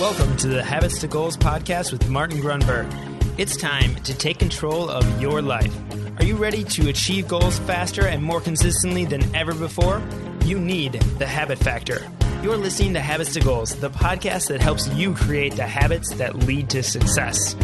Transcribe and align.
Welcome 0.00 0.34
to 0.38 0.48
the 0.48 0.62
Habits 0.62 0.98
to 1.00 1.08
Goals 1.08 1.36
podcast 1.36 1.92
with 1.92 2.08
Martin 2.08 2.40
Grunberg. 2.40 2.90
It's 3.38 3.54
time 3.54 3.94
to 3.96 4.14
take 4.14 4.38
control 4.38 4.88
of 4.88 5.20
your 5.20 5.42
life. 5.42 5.76
Are 6.16 6.24
you 6.24 6.36
ready 6.36 6.64
to 6.64 6.88
achieve 6.88 7.28
goals 7.28 7.58
faster 7.58 8.06
and 8.06 8.22
more 8.22 8.40
consistently 8.40 9.04
than 9.04 9.36
ever 9.36 9.52
before? 9.52 10.02
You 10.46 10.58
need 10.58 10.94
the 11.18 11.26
Habit 11.26 11.58
Factor. 11.58 12.00
You're 12.42 12.56
listening 12.56 12.94
to 12.94 13.00
Habits 13.00 13.34
to 13.34 13.40
Goals, 13.40 13.74
the 13.74 13.90
podcast 13.90 14.48
that 14.48 14.62
helps 14.62 14.88
you 14.94 15.14
create 15.14 15.56
the 15.56 15.66
habits 15.66 16.14
that 16.14 16.34
lead 16.34 16.70
to 16.70 16.82
success. 16.82 17.54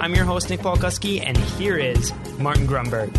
I'm 0.00 0.16
your 0.16 0.24
host, 0.24 0.50
Nick 0.50 0.62
Paulkuski, 0.62 1.22
and 1.24 1.36
here 1.36 1.76
is 1.76 2.12
Martin 2.40 2.66
Grunberg. 2.66 3.16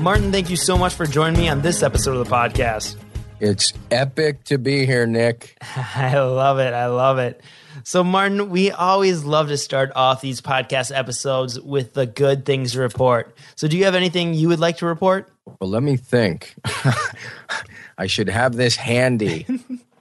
Martin, 0.00 0.32
thank 0.32 0.50
you 0.50 0.56
so 0.56 0.76
much 0.76 0.94
for 0.94 1.06
joining 1.06 1.38
me 1.38 1.48
on 1.48 1.62
this 1.62 1.84
episode 1.84 2.16
of 2.16 2.28
the 2.28 2.34
podcast. 2.34 2.96
It's 3.44 3.74
epic 3.90 4.44
to 4.44 4.56
be 4.56 4.86
here, 4.86 5.06
Nick. 5.06 5.58
I 5.76 6.18
love 6.18 6.58
it. 6.60 6.72
I 6.72 6.86
love 6.86 7.18
it. 7.18 7.42
So, 7.82 8.02
Martin, 8.02 8.48
we 8.48 8.70
always 8.70 9.22
love 9.22 9.48
to 9.48 9.58
start 9.58 9.92
off 9.94 10.22
these 10.22 10.40
podcast 10.40 10.96
episodes 10.96 11.60
with 11.60 11.92
the 11.92 12.06
good 12.06 12.46
things 12.46 12.72
to 12.72 12.80
report. 12.80 13.36
So, 13.54 13.68
do 13.68 13.76
you 13.76 13.84
have 13.84 13.94
anything 13.94 14.32
you 14.32 14.48
would 14.48 14.60
like 14.60 14.78
to 14.78 14.86
report? 14.86 15.30
Well, 15.60 15.68
let 15.68 15.82
me 15.82 15.98
think. 15.98 16.54
I 17.98 18.06
should 18.06 18.30
have 18.30 18.54
this 18.54 18.76
handy. 18.76 19.46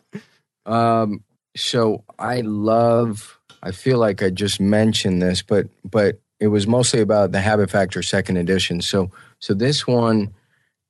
um, 0.66 1.22
so 1.54 2.06
I 2.18 2.40
love. 2.40 3.38
I 3.62 3.72
feel 3.72 3.98
like 3.98 4.24
I 4.24 4.30
just 4.30 4.62
mentioned 4.62 5.22
this, 5.22 5.42
but 5.42 5.68
but 5.84 6.22
it 6.40 6.48
was 6.48 6.66
mostly 6.66 7.02
about 7.02 7.34
the 7.34 7.42
Habit 7.42 7.70
Factor 7.70 8.04
Second 8.04 8.38
Edition. 8.38 8.80
So 8.80 9.12
so 9.40 9.54
this 9.54 9.86
one 9.86 10.34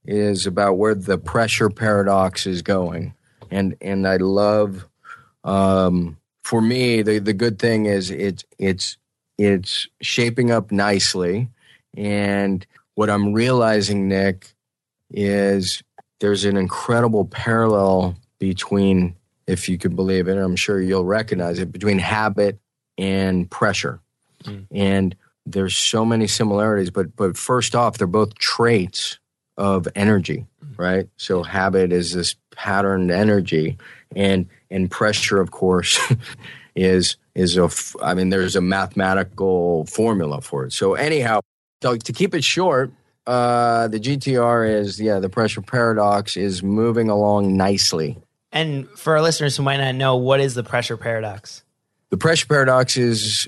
is 0.05 0.45
about 0.45 0.77
where 0.77 0.95
the 0.95 1.17
pressure 1.17 1.69
paradox 1.69 2.45
is 2.45 2.61
going, 2.61 3.13
and 3.51 3.75
and 3.81 4.07
I 4.07 4.17
love. 4.17 4.85
Um, 5.43 6.17
for 6.43 6.61
me, 6.61 7.01
the 7.01 7.19
the 7.19 7.33
good 7.33 7.59
thing 7.59 7.85
is 7.85 8.11
it's 8.11 8.43
it's 8.57 8.97
it's 9.37 9.87
shaping 10.01 10.51
up 10.51 10.71
nicely, 10.71 11.49
and 11.95 12.65
what 12.95 13.09
I'm 13.09 13.33
realizing, 13.33 14.07
Nick, 14.07 14.53
is 15.11 15.83
there's 16.19 16.45
an 16.45 16.57
incredible 16.57 17.25
parallel 17.25 18.15
between, 18.39 19.15
if 19.47 19.67
you 19.67 19.77
can 19.77 19.95
believe 19.95 20.27
it, 20.27 20.37
I'm 20.37 20.55
sure 20.55 20.81
you'll 20.81 21.05
recognize 21.05 21.59
it, 21.59 21.71
between 21.71 21.99
habit 21.99 22.59
and 22.97 23.49
pressure. 23.49 23.99
Mm. 24.43 24.67
And 24.71 25.15
there's 25.45 25.75
so 25.75 26.05
many 26.05 26.27
similarities, 26.27 26.89
but 26.89 27.15
but 27.15 27.37
first 27.37 27.75
off, 27.75 27.97
they're 27.97 28.07
both 28.07 28.35
traits 28.35 29.19
of 29.57 29.87
energy, 29.95 30.45
right? 30.77 31.07
So 31.17 31.43
habit 31.43 31.91
is 31.91 32.13
this 32.13 32.35
patterned 32.55 33.11
energy, 33.11 33.77
and 34.15 34.47
and 34.69 34.89
pressure, 34.89 35.39
of 35.39 35.51
course, 35.51 35.99
is 36.75 37.17
is 37.35 37.57
a. 37.57 37.69
I 38.01 38.13
mean, 38.13 38.29
there's 38.29 38.55
a 38.55 38.61
mathematical 38.61 39.85
formula 39.85 40.41
for 40.41 40.65
it. 40.65 40.73
So 40.73 40.95
anyhow, 40.95 41.41
to, 41.81 41.97
to 41.97 42.13
keep 42.13 42.33
it 42.33 42.43
short, 42.43 42.91
uh, 43.27 43.87
the 43.87 43.99
GTR 43.99 44.79
is 44.79 44.99
yeah, 44.99 45.19
the 45.19 45.29
pressure 45.29 45.61
paradox 45.61 46.35
is 46.35 46.63
moving 46.63 47.09
along 47.09 47.55
nicely. 47.55 48.17
And 48.51 48.87
for 48.89 49.13
our 49.13 49.21
listeners 49.21 49.57
who 49.57 49.63
might 49.63 49.77
not 49.77 49.95
know, 49.95 50.15
what 50.15 50.39
is 50.39 50.53
the 50.53 50.63
pressure 50.63 50.97
paradox? 50.97 51.63
The 52.09 52.17
pressure 52.17 52.45
paradox 52.45 52.97
is 52.97 53.47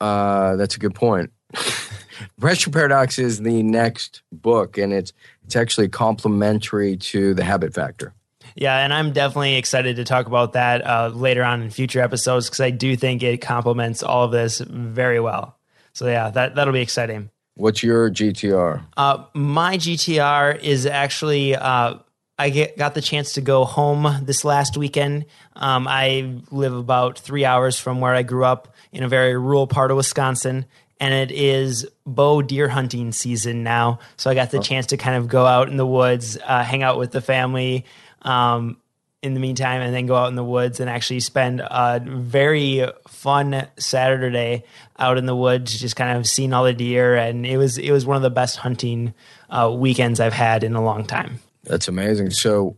uh, 0.00 0.56
that's 0.56 0.76
a 0.76 0.78
good 0.78 0.94
point. 0.94 1.30
Pressure 2.40 2.70
Paradox 2.70 3.18
is 3.18 3.40
the 3.40 3.62
next 3.62 4.22
book, 4.32 4.78
and 4.78 4.92
it's 4.92 5.12
it's 5.44 5.56
actually 5.56 5.88
complementary 5.88 6.96
to 6.96 7.34
the 7.34 7.44
Habit 7.44 7.74
Factor. 7.74 8.14
Yeah, 8.54 8.78
and 8.78 8.92
I'm 8.92 9.12
definitely 9.12 9.56
excited 9.56 9.96
to 9.96 10.04
talk 10.04 10.26
about 10.26 10.54
that 10.54 10.86
uh, 10.86 11.08
later 11.08 11.44
on 11.44 11.62
in 11.62 11.70
future 11.70 12.00
episodes 12.00 12.46
because 12.46 12.60
I 12.60 12.70
do 12.70 12.96
think 12.96 13.22
it 13.22 13.38
complements 13.38 14.02
all 14.02 14.24
of 14.24 14.32
this 14.32 14.60
very 14.60 15.20
well. 15.20 15.58
So 15.92 16.06
yeah, 16.06 16.30
that 16.30 16.54
that'll 16.54 16.72
be 16.72 16.80
exciting. 16.80 17.30
What's 17.56 17.82
your 17.82 18.10
GTR? 18.10 18.84
Uh, 18.96 19.24
my 19.34 19.78
GTR 19.78 20.62
is 20.62 20.84
actually 20.86 21.56
uh, 21.56 21.96
I 22.38 22.50
get, 22.50 22.76
got 22.76 22.94
the 22.94 23.00
chance 23.00 23.32
to 23.34 23.40
go 23.40 23.64
home 23.64 24.24
this 24.24 24.44
last 24.44 24.76
weekend. 24.76 25.24
Um, 25.54 25.88
I 25.88 26.40
live 26.50 26.74
about 26.74 27.18
three 27.18 27.46
hours 27.46 27.80
from 27.80 28.00
where 28.00 28.14
I 28.14 28.22
grew 28.22 28.44
up 28.44 28.74
in 28.92 29.02
a 29.02 29.08
very 29.08 29.36
rural 29.36 29.66
part 29.66 29.90
of 29.90 29.96
Wisconsin, 29.96 30.66
and 31.00 31.12
it 31.12 31.30
is 31.30 31.86
bow 32.06 32.42
deer 32.42 32.68
hunting 32.68 33.12
season 33.12 33.62
now. 33.62 33.98
So 34.16 34.30
I 34.30 34.34
got 34.34 34.50
the 34.50 34.58
oh. 34.58 34.62
chance 34.62 34.86
to 34.86 34.96
kind 34.96 35.16
of 35.16 35.28
go 35.28 35.44
out 35.44 35.68
in 35.68 35.76
the 35.76 35.86
woods, 35.86 36.38
uh, 36.44 36.62
hang 36.62 36.82
out 36.82 36.98
with 36.98 37.12
the 37.12 37.20
family 37.20 37.84
um, 38.22 38.78
in 39.22 39.34
the 39.34 39.40
meantime, 39.40 39.82
and 39.82 39.94
then 39.94 40.06
go 40.06 40.16
out 40.16 40.28
in 40.28 40.36
the 40.36 40.44
woods 40.44 40.80
and 40.80 40.88
actually 40.88 41.20
spend 41.20 41.60
a 41.60 42.00
very 42.04 42.86
fun 43.08 43.66
Saturday 43.78 44.64
out 44.98 45.18
in 45.18 45.26
the 45.26 45.36
woods, 45.36 45.78
just 45.78 45.96
kind 45.96 46.16
of 46.16 46.26
seeing 46.26 46.52
all 46.52 46.64
the 46.64 46.72
deer. 46.72 47.16
And 47.16 47.44
it 47.44 47.58
was 47.58 47.76
it 47.78 47.90
was 47.90 48.06
one 48.06 48.16
of 48.16 48.22
the 48.22 48.30
best 48.30 48.56
hunting 48.56 49.12
uh, 49.50 49.74
weekends 49.76 50.20
I've 50.20 50.32
had 50.32 50.64
in 50.64 50.74
a 50.74 50.82
long 50.82 51.04
time. 51.04 51.40
That's 51.64 51.88
amazing. 51.88 52.30
So 52.30 52.76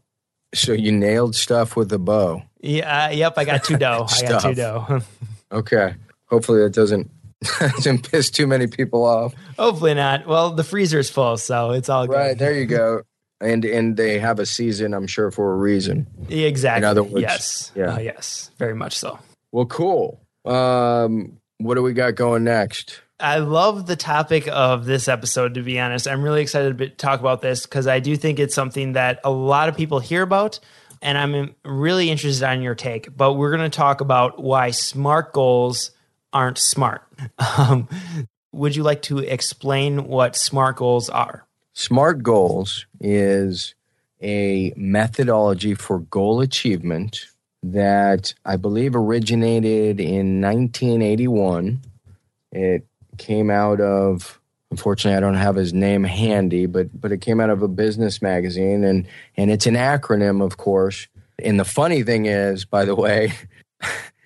so 0.54 0.72
you 0.72 0.92
nailed 0.92 1.36
stuff 1.36 1.76
with 1.76 1.88
the 1.88 1.98
bow. 1.98 2.42
Yeah. 2.60 3.06
Uh, 3.06 3.10
yep. 3.10 3.34
I 3.36 3.44
got 3.44 3.64
two 3.64 3.76
doe. 3.76 4.06
I 4.10 4.22
got 4.22 4.42
two 4.42 4.54
doe. 4.54 5.00
okay. 5.52 5.94
Hopefully 6.26 6.62
that 6.62 6.72
doesn't 6.72 7.10
doesn't 7.60 8.10
piss 8.10 8.30
too 8.30 8.46
many 8.46 8.66
people 8.66 9.04
off. 9.04 9.34
Hopefully 9.58 9.94
not. 9.94 10.26
Well, 10.26 10.50
the 10.52 10.64
freezer's 10.64 11.10
full, 11.10 11.36
so 11.36 11.70
it's 11.70 11.88
all 11.88 12.06
good. 12.06 12.16
Right 12.16 12.38
there, 12.38 12.54
you 12.54 12.66
go. 12.66 13.02
And 13.40 13.64
and 13.64 13.96
they 13.96 14.18
have 14.18 14.40
a 14.40 14.46
season, 14.46 14.92
I'm 14.92 15.06
sure, 15.06 15.30
for 15.30 15.52
a 15.52 15.56
reason. 15.56 16.08
Exactly. 16.28 16.78
In 16.78 16.84
other 16.84 17.04
words, 17.04 17.20
yes. 17.20 17.70
Yeah. 17.76 17.94
Uh, 17.94 17.98
yes. 18.00 18.50
Very 18.58 18.74
much 18.74 18.98
so. 18.98 19.16
Well, 19.52 19.66
cool. 19.66 20.20
Um, 20.44 21.38
what 21.58 21.76
do 21.76 21.82
we 21.84 21.92
got 21.92 22.16
going 22.16 22.42
next? 22.42 23.00
I 23.20 23.38
love 23.38 23.86
the 23.86 23.94
topic 23.94 24.48
of 24.48 24.86
this 24.86 25.06
episode, 25.06 25.54
to 25.54 25.62
be 25.62 25.78
honest. 25.78 26.08
I'm 26.08 26.22
really 26.22 26.42
excited 26.42 26.78
to 26.78 26.88
talk 26.88 27.20
about 27.20 27.40
this 27.40 27.64
because 27.64 27.86
I 27.86 28.00
do 28.00 28.16
think 28.16 28.40
it's 28.40 28.56
something 28.56 28.94
that 28.94 29.20
a 29.22 29.30
lot 29.30 29.68
of 29.68 29.76
people 29.76 30.00
hear 30.00 30.22
about, 30.22 30.58
and 31.00 31.16
I'm 31.16 31.54
really 31.64 32.10
interested 32.10 32.44
on 32.44 32.60
your 32.60 32.74
take. 32.74 33.16
But 33.16 33.34
we're 33.34 33.56
going 33.56 33.68
to 33.68 33.76
talk 33.76 34.00
about 34.00 34.42
why 34.42 34.70
SMART 34.70 35.32
goals 35.32 35.92
aren't 36.32 36.58
smart. 36.58 37.02
Um, 37.58 37.88
would 38.52 38.74
you 38.74 38.82
like 38.82 39.02
to 39.02 39.18
explain 39.18 40.06
what 40.06 40.34
SMART 40.34 40.76
goals 40.76 41.10
are? 41.10 41.46
SMART 41.74 42.22
goals 42.22 42.86
is 43.00 43.74
a 44.22 44.72
methodology 44.76 45.74
for 45.74 46.00
goal 46.00 46.40
achievement 46.40 47.26
that 47.62 48.34
I 48.44 48.56
believe 48.56 48.96
originated 48.96 50.00
in 50.00 50.40
1981. 50.40 51.80
It 52.52 52.86
came 53.16 53.50
out 53.50 53.80
of 53.80 54.40
unfortunately 54.70 55.16
I 55.16 55.20
don't 55.20 55.34
have 55.34 55.56
his 55.56 55.72
name 55.72 56.04
handy, 56.04 56.66
but 56.66 56.88
but 56.98 57.12
it 57.12 57.20
came 57.20 57.40
out 57.40 57.50
of 57.50 57.62
a 57.62 57.68
business 57.68 58.22
magazine 58.22 58.84
and 58.84 59.06
and 59.36 59.50
it's 59.50 59.66
an 59.66 59.74
acronym 59.74 60.42
of 60.42 60.56
course. 60.56 61.08
And 61.40 61.58
the 61.60 61.64
funny 61.64 62.02
thing 62.02 62.26
is, 62.26 62.64
by 62.64 62.84
the 62.84 62.96
way, 62.96 63.32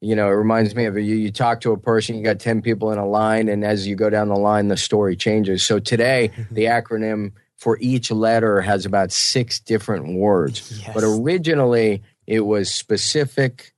you 0.00 0.16
know, 0.16 0.28
it 0.28 0.32
reminds 0.32 0.74
me 0.74 0.86
of 0.86 0.96
you. 0.96 1.14
You 1.14 1.30
talk 1.30 1.60
to 1.60 1.72
a 1.72 1.76
person, 1.76 2.16
you 2.16 2.24
got 2.24 2.38
10 2.38 2.62
people 2.62 2.90
in 2.90 2.98
a 2.98 3.06
line, 3.06 3.48
and 3.48 3.64
as 3.64 3.86
you 3.86 3.96
go 3.96 4.08
down 4.08 4.28
the 4.28 4.36
line, 4.36 4.68
the 4.68 4.76
story 4.76 5.14
changes. 5.14 5.62
So 5.62 5.78
today, 5.78 6.30
the 6.50 6.64
acronym 6.64 7.32
for 7.56 7.76
each 7.80 8.10
letter 8.10 8.62
has 8.62 8.86
about 8.86 9.12
six 9.12 9.60
different 9.60 10.14
words. 10.14 10.80
Yes. 10.80 10.94
But 10.94 11.04
originally, 11.04 12.02
it 12.26 12.40
was 12.40 12.72
specific, 12.72 13.74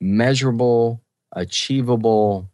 measurable, 0.00 1.00
achievable, 1.32 2.50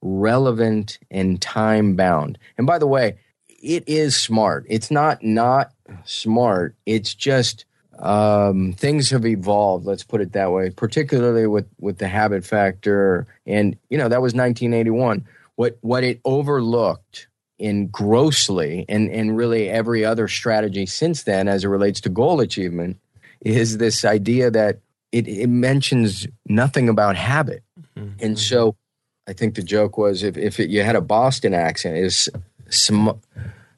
relevant, 0.00 1.00
and 1.10 1.42
time 1.42 1.96
bound. 1.96 2.38
And 2.56 2.66
by 2.66 2.78
the 2.78 2.86
way, 2.86 3.18
it 3.48 3.82
is 3.88 4.16
smart. 4.16 4.64
It's 4.68 4.90
not 4.90 5.24
not 5.24 5.72
smart. 6.04 6.76
It's 6.86 7.14
just 7.14 7.64
um, 7.98 8.72
things 8.72 9.10
have 9.10 9.26
evolved. 9.26 9.86
Let's 9.86 10.04
put 10.04 10.20
it 10.20 10.32
that 10.32 10.52
way, 10.52 10.70
particularly 10.70 11.46
with 11.46 11.66
with 11.80 11.98
the 11.98 12.08
habit 12.08 12.44
factor. 12.44 13.26
And 13.46 13.76
you 13.90 13.98
know 13.98 14.08
that 14.08 14.22
was 14.22 14.34
1981. 14.34 15.24
What 15.56 15.78
what 15.80 16.04
it 16.04 16.20
overlooked 16.24 17.28
in 17.58 17.86
grossly, 17.88 18.84
and 18.88 19.08
and 19.10 19.36
really 19.36 19.68
every 19.68 20.04
other 20.04 20.28
strategy 20.28 20.86
since 20.86 21.22
then, 21.22 21.48
as 21.48 21.64
it 21.64 21.68
relates 21.68 22.00
to 22.02 22.08
goal 22.08 22.40
achievement, 22.40 22.98
is 23.40 23.78
this 23.78 24.04
idea 24.04 24.50
that 24.50 24.80
it, 25.12 25.28
it 25.28 25.48
mentions 25.48 26.26
nothing 26.46 26.88
about 26.88 27.16
habit. 27.16 27.62
Mm-hmm. 27.96 28.24
And 28.24 28.38
so, 28.38 28.74
I 29.28 29.32
think 29.32 29.54
the 29.54 29.62
joke 29.62 29.98
was 29.98 30.22
if 30.22 30.36
if 30.36 30.58
it, 30.58 30.70
you 30.70 30.82
had 30.82 30.96
a 30.96 31.00
Boston 31.00 31.54
accent, 31.54 31.98
is 31.98 32.28
sm- 32.68 33.20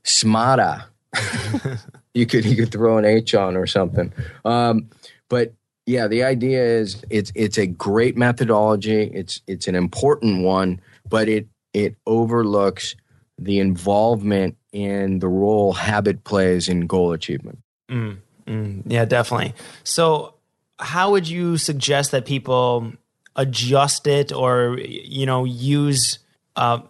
smata. 0.04 0.84
you 2.14 2.26
could 2.26 2.44
you 2.44 2.56
could 2.56 2.72
throw 2.72 2.96
an 2.96 3.04
H 3.04 3.34
on 3.34 3.56
or 3.56 3.66
something. 3.66 4.12
Um, 4.44 4.88
but 5.28 5.52
yeah, 5.86 6.06
the 6.06 6.22
idea 6.22 6.64
is 6.64 7.04
it's 7.10 7.32
it's 7.34 7.58
a 7.58 7.66
great 7.66 8.16
methodology. 8.16 9.10
It's 9.12 9.42
it's 9.46 9.68
an 9.68 9.74
important 9.74 10.42
one, 10.42 10.80
but 11.08 11.28
it 11.28 11.48
it 11.74 11.96
overlooks 12.06 12.94
the 13.38 13.58
involvement 13.58 14.56
in 14.72 15.18
the 15.18 15.28
role 15.28 15.72
habit 15.72 16.24
plays 16.24 16.68
in 16.68 16.86
goal 16.86 17.12
achievement. 17.12 17.58
Mm, 17.90 18.18
mm, 18.46 18.82
yeah, 18.86 19.04
definitely. 19.04 19.54
So, 19.82 20.34
how 20.78 21.10
would 21.10 21.28
you 21.28 21.56
suggest 21.58 22.12
that 22.12 22.24
people 22.24 22.92
adjust 23.36 24.06
it 24.06 24.32
or 24.32 24.78
you 24.80 25.26
know 25.26 25.44
use 25.44 26.20
uh, 26.56 26.80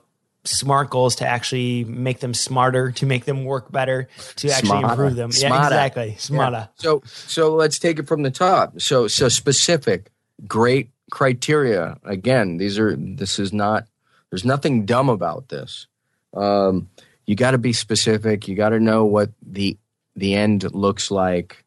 smart 0.44 0.90
goals 0.90 1.16
to 1.16 1.26
actually 1.26 1.84
make 1.84 2.20
them 2.20 2.34
smarter, 2.34 2.92
to 2.92 3.06
make 3.06 3.24
them 3.24 3.44
work 3.44 3.72
better, 3.72 4.08
to 4.36 4.50
actually 4.50 4.68
Smarter. 4.68 4.88
improve 4.90 5.16
them. 5.16 5.32
Smarter. 5.32 5.54
Yeah, 5.54 5.66
exactly. 5.66 6.16
Smarter. 6.18 6.56
Yeah. 6.56 6.66
So 6.76 7.02
so 7.06 7.54
let's 7.54 7.78
take 7.78 7.98
it 7.98 8.06
from 8.06 8.22
the 8.22 8.30
top. 8.30 8.80
So 8.80 9.08
so 9.08 9.28
specific, 9.28 10.10
great 10.46 10.90
criteria. 11.10 11.98
Again, 12.04 12.58
these 12.58 12.78
are 12.78 12.96
this 12.96 13.38
is 13.38 13.52
not 13.52 13.86
there's 14.30 14.44
nothing 14.44 14.84
dumb 14.84 15.08
about 15.08 15.48
this. 15.48 15.86
Um, 16.34 16.88
you 17.26 17.36
got 17.36 17.52
to 17.52 17.58
be 17.58 17.72
specific. 17.72 18.48
You 18.48 18.54
got 18.54 18.70
to 18.70 18.80
know 18.80 19.04
what 19.04 19.30
the 19.42 19.76
the 20.16 20.34
end 20.34 20.72
looks 20.74 21.10
like, 21.10 21.64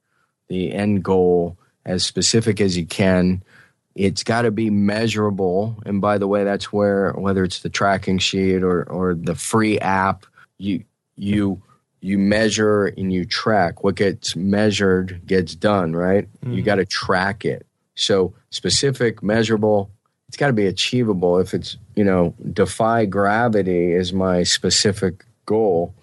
the 0.50 0.74
end 0.74 1.04
goal 1.04 1.58
as 1.86 2.06
specific 2.06 2.62
as 2.62 2.78
you 2.78 2.86
can. 2.86 3.42
It's 3.98 4.24
got 4.24 4.44
to 4.44 4.52
be 4.52 4.70
measurable. 4.70 5.78
And 5.86 6.00
by 6.00 6.18
the 6.18 6.28
way, 6.28 6.44
that's 6.44 6.72
where 6.72 7.12
whether 7.14 7.44
it's 7.44 7.60
the 7.60 7.70
tracking 7.70 8.20
sheet 8.20 8.64
or 8.64 8.84
or 8.84 9.16
the 9.16 9.36
free 9.36 9.80
app, 9.80 10.26
you 10.58 10.84
you 11.16 11.62
you 12.02 12.18
measure 12.18 12.86
and 12.86 13.12
you 13.12 13.26
track. 13.26 13.84
What 13.84 13.96
gets 13.96 14.36
measured 14.36 15.22
gets 15.26 15.56
done 15.56 15.94
right? 15.94 16.28
You 16.46 16.62
got 16.62 16.76
to 16.76 16.86
track 16.86 17.44
it. 17.44 17.66
So 17.96 18.34
specific 18.52 19.24
measurable 19.24 19.90
it's 20.28 20.38
got 20.38 20.48
to 20.48 20.54
be 20.54 20.68
achievable. 20.68 21.40
If 21.40 21.54
it's 21.54 21.78
you 21.96 22.04
know 22.04 22.36
defy 22.54 23.06
gravity 23.06 23.94
is 23.94 24.14
my 24.14 24.44
specific 24.44 25.26
goal 25.46 25.96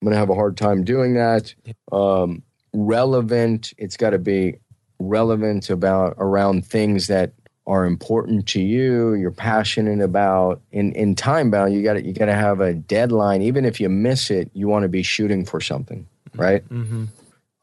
i'm 0.00 0.06
going 0.06 0.12
to 0.12 0.18
have 0.18 0.30
a 0.30 0.34
hard 0.34 0.56
time 0.56 0.84
doing 0.84 1.14
that. 1.14 1.54
Um, 1.90 2.42
relevant 2.72 3.72
it's 3.78 3.96
got 3.96 4.10
to 4.10 4.18
be 4.18 4.58
relevant 4.98 5.70
about 5.70 6.14
around 6.18 6.64
things 6.64 7.06
that 7.06 7.32
are 7.66 7.84
important 7.84 8.46
to 8.46 8.60
you 8.60 9.14
you're 9.14 9.30
passionate 9.30 10.00
about 10.00 10.60
in 10.70 10.92
in 10.92 11.14
time 11.14 11.50
bound 11.50 11.74
you 11.74 11.82
got 11.82 12.04
you 12.04 12.12
got 12.12 12.26
to 12.26 12.34
have 12.34 12.60
a 12.60 12.72
deadline 12.72 13.42
even 13.42 13.64
if 13.64 13.80
you 13.80 13.88
miss 13.88 14.30
it 14.30 14.50
you 14.54 14.68
want 14.68 14.84
to 14.84 14.88
be 14.88 15.02
shooting 15.02 15.44
for 15.44 15.60
something 15.60 16.06
right 16.36 16.66
Mm-hmm. 16.68 17.06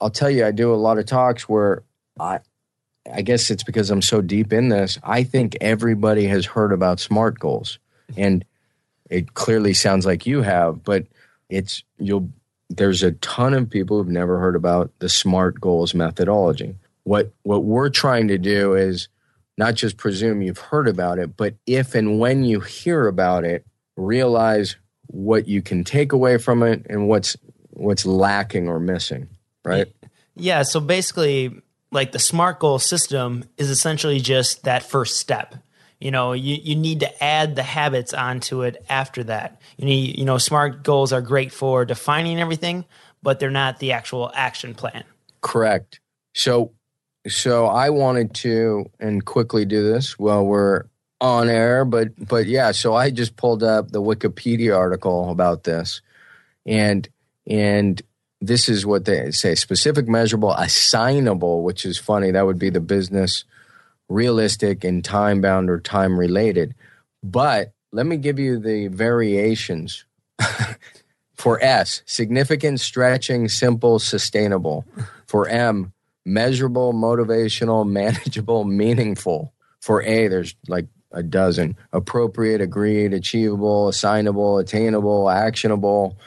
I'll 0.03 0.09
tell 0.09 0.29
you, 0.29 0.45
I 0.45 0.51
do 0.51 0.73
a 0.73 0.75
lot 0.75 0.97
of 0.97 1.05
talks 1.05 1.47
where 1.47 1.81
I, 2.19 2.39
I 3.11 3.21
guess 3.21 3.49
it's 3.49 3.63
because 3.63 3.89
I'm 3.89 4.01
so 4.01 4.21
deep 4.21 4.51
in 4.51 4.67
this. 4.67 4.99
I 5.01 5.23
think 5.23 5.55
everybody 5.61 6.27
has 6.27 6.45
heard 6.45 6.73
about 6.73 6.99
SMART 6.99 7.39
goals, 7.39 7.79
and 8.17 8.43
it 9.09 9.33
clearly 9.33 9.73
sounds 9.73 10.05
like 10.05 10.25
you 10.25 10.41
have. 10.41 10.83
But 10.83 11.07
it's 11.49 11.83
you'll. 11.97 12.29
There's 12.69 13.01
a 13.01 13.13
ton 13.13 13.53
of 13.53 13.69
people 13.69 13.97
who've 13.97 14.11
never 14.11 14.39
heard 14.39 14.57
about 14.57 14.91
the 14.99 15.07
SMART 15.07 15.61
goals 15.61 15.93
methodology. 15.93 16.75
What 17.03 17.33
what 17.43 17.63
we're 17.63 17.89
trying 17.89 18.27
to 18.29 18.37
do 18.37 18.75
is 18.75 19.09
not 19.57 19.75
just 19.75 19.97
presume 19.97 20.41
you've 20.41 20.57
heard 20.57 20.87
about 20.87 21.19
it, 21.19 21.35
but 21.37 21.55
if 21.65 21.95
and 21.95 22.19
when 22.19 22.43
you 22.43 22.59
hear 22.59 23.07
about 23.07 23.43
it, 23.43 23.65
realize 23.95 24.77
what 25.07 25.47
you 25.47 25.61
can 25.61 25.83
take 25.83 26.11
away 26.11 26.37
from 26.37 26.63
it 26.63 26.85
and 26.89 27.07
what's 27.07 27.37
what's 27.69 28.05
lacking 28.05 28.67
or 28.67 28.79
missing. 28.79 29.27
Right. 29.63 29.87
Yeah. 30.35 30.63
So 30.63 30.79
basically, 30.79 31.61
like 31.91 32.11
the 32.11 32.19
SMART 32.19 32.59
goal 32.59 32.79
system 32.79 33.45
is 33.57 33.69
essentially 33.69 34.19
just 34.19 34.63
that 34.63 34.83
first 34.83 35.17
step. 35.17 35.55
You 35.99 36.11
know, 36.11 36.33
you, 36.33 36.57
you 36.61 36.75
need 36.75 36.99
to 36.99 37.23
add 37.23 37.55
the 37.55 37.63
habits 37.63 38.13
onto 38.13 38.63
it 38.63 38.83
after 38.89 39.23
that. 39.23 39.61
You 39.77 39.85
need, 39.85 40.17
you 40.17 40.25
know, 40.25 40.37
SMART 40.37 40.83
goals 40.83 41.13
are 41.13 41.21
great 41.21 41.53
for 41.53 41.85
defining 41.85 42.41
everything, 42.41 42.83
but 43.21 43.39
they're 43.39 43.49
not 43.49 43.79
the 43.79 43.93
actual 43.93 44.29
action 44.35 44.73
plan. 44.73 45.05
Correct. 45.39 46.01
So, 46.33 46.73
so 47.27 47.67
I 47.67 47.89
wanted 47.89 48.33
to 48.35 48.89
and 48.99 49.23
quickly 49.23 49.65
do 49.65 49.91
this 49.91 50.19
while 50.19 50.45
we're 50.45 50.83
on 51.21 51.49
air, 51.49 51.85
but 51.85 52.09
but 52.27 52.47
yeah. 52.47 52.71
So 52.71 52.93
I 52.93 53.09
just 53.09 53.37
pulled 53.37 53.63
up 53.63 53.91
the 53.91 54.01
Wikipedia 54.01 54.77
article 54.77 55.31
about 55.31 55.63
this, 55.63 56.01
and 56.65 57.07
and 57.47 58.01
this 58.41 58.67
is 58.67 58.85
what 58.85 59.05
they 59.05 59.31
say: 59.31 59.55
specific, 59.55 60.07
measurable, 60.07 60.53
assignable, 60.53 61.63
which 61.63 61.85
is 61.85 61.97
funny. 61.97 62.31
That 62.31 62.45
would 62.45 62.59
be 62.59 62.69
the 62.69 62.81
business, 62.81 63.45
realistic, 64.09 64.83
and 64.83 65.03
time 65.03 65.39
bound 65.39 65.69
or 65.69 65.79
time 65.79 66.19
related. 66.19 66.75
But 67.23 67.71
let 67.93 68.05
me 68.05 68.17
give 68.17 68.37
you 68.37 68.59
the 68.59 68.87
variations. 68.87 70.05
For 71.35 71.61
S, 71.61 72.03
significant, 72.05 72.79
stretching, 72.79 73.49
simple, 73.49 73.99
sustainable. 73.99 74.85
For 75.25 75.47
M, 75.47 75.92
measurable, 76.25 76.93
motivational, 76.93 77.89
manageable, 77.89 78.63
meaningful. 78.63 79.53
For 79.81 80.01
A, 80.01 80.27
there's 80.29 80.55
like 80.67 80.87
a 81.11 81.23
dozen 81.23 81.77
appropriate, 81.91 82.61
agreed, 82.61 83.13
achievable, 83.13 83.87
assignable, 83.87 84.57
attainable, 84.57 85.29
actionable. 85.29 86.17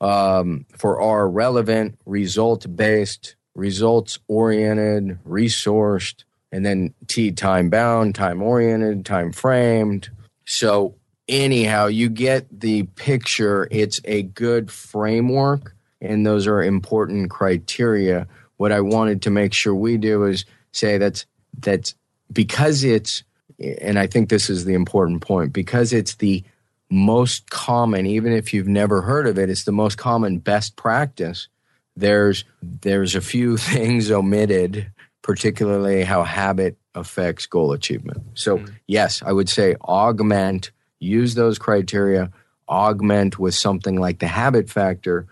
Um, 0.00 0.66
for 0.76 1.00
R, 1.00 1.26
relevant, 1.28 1.98
result 2.04 2.66
based, 2.76 3.36
results 3.54 4.18
oriented, 4.28 5.18
resourced. 5.24 6.24
And 6.52 6.64
then 6.64 6.94
T, 7.06 7.32
time 7.32 7.70
bound, 7.70 8.14
time 8.14 8.42
oriented, 8.42 9.06
time 9.06 9.32
framed. 9.32 10.10
So, 10.44 10.94
anyhow, 11.28 11.86
you 11.86 12.08
get 12.08 12.46
the 12.60 12.84
picture. 12.84 13.66
It's 13.70 14.00
a 14.04 14.22
good 14.22 14.70
framework, 14.70 15.74
and 16.00 16.26
those 16.26 16.46
are 16.46 16.62
important 16.62 17.30
criteria. 17.30 18.28
What 18.56 18.72
I 18.72 18.80
wanted 18.80 19.22
to 19.22 19.30
make 19.30 19.52
sure 19.52 19.74
we 19.74 19.96
do 19.96 20.24
is 20.24 20.44
say 20.72 20.98
that's 20.98 21.26
that's 21.58 21.94
because 22.32 22.84
it's, 22.84 23.22
and 23.58 23.98
I 23.98 24.06
think 24.06 24.28
this 24.28 24.50
is 24.50 24.64
the 24.64 24.74
important 24.74 25.22
point, 25.22 25.52
because 25.52 25.92
it's 25.92 26.16
the 26.16 26.44
most 26.90 27.50
common, 27.50 28.06
even 28.06 28.32
if 28.32 28.54
you've 28.54 28.68
never 28.68 29.02
heard 29.02 29.26
of 29.26 29.38
it, 29.38 29.50
it's 29.50 29.64
the 29.64 29.72
most 29.72 29.98
common 29.98 30.38
best 30.38 30.76
practice. 30.76 31.48
There's 31.96 32.44
there's 32.62 33.14
a 33.14 33.20
few 33.20 33.56
things 33.72 34.10
omitted, 34.10 34.90
particularly 35.22 36.04
how 36.04 36.22
habit 36.22 36.76
affects 36.94 37.46
goal 37.46 37.72
achievement. 37.72 38.22
So 38.34 38.58
hmm. 38.58 38.66
yes, 38.86 39.22
I 39.24 39.32
would 39.32 39.48
say 39.48 39.76
augment, 39.82 40.70
use 40.98 41.34
those 41.34 41.58
criteria, 41.58 42.30
augment 42.68 43.38
with 43.38 43.54
something 43.54 43.98
like 43.98 44.18
the 44.18 44.28
habit 44.28 44.70
factor, 44.70 45.26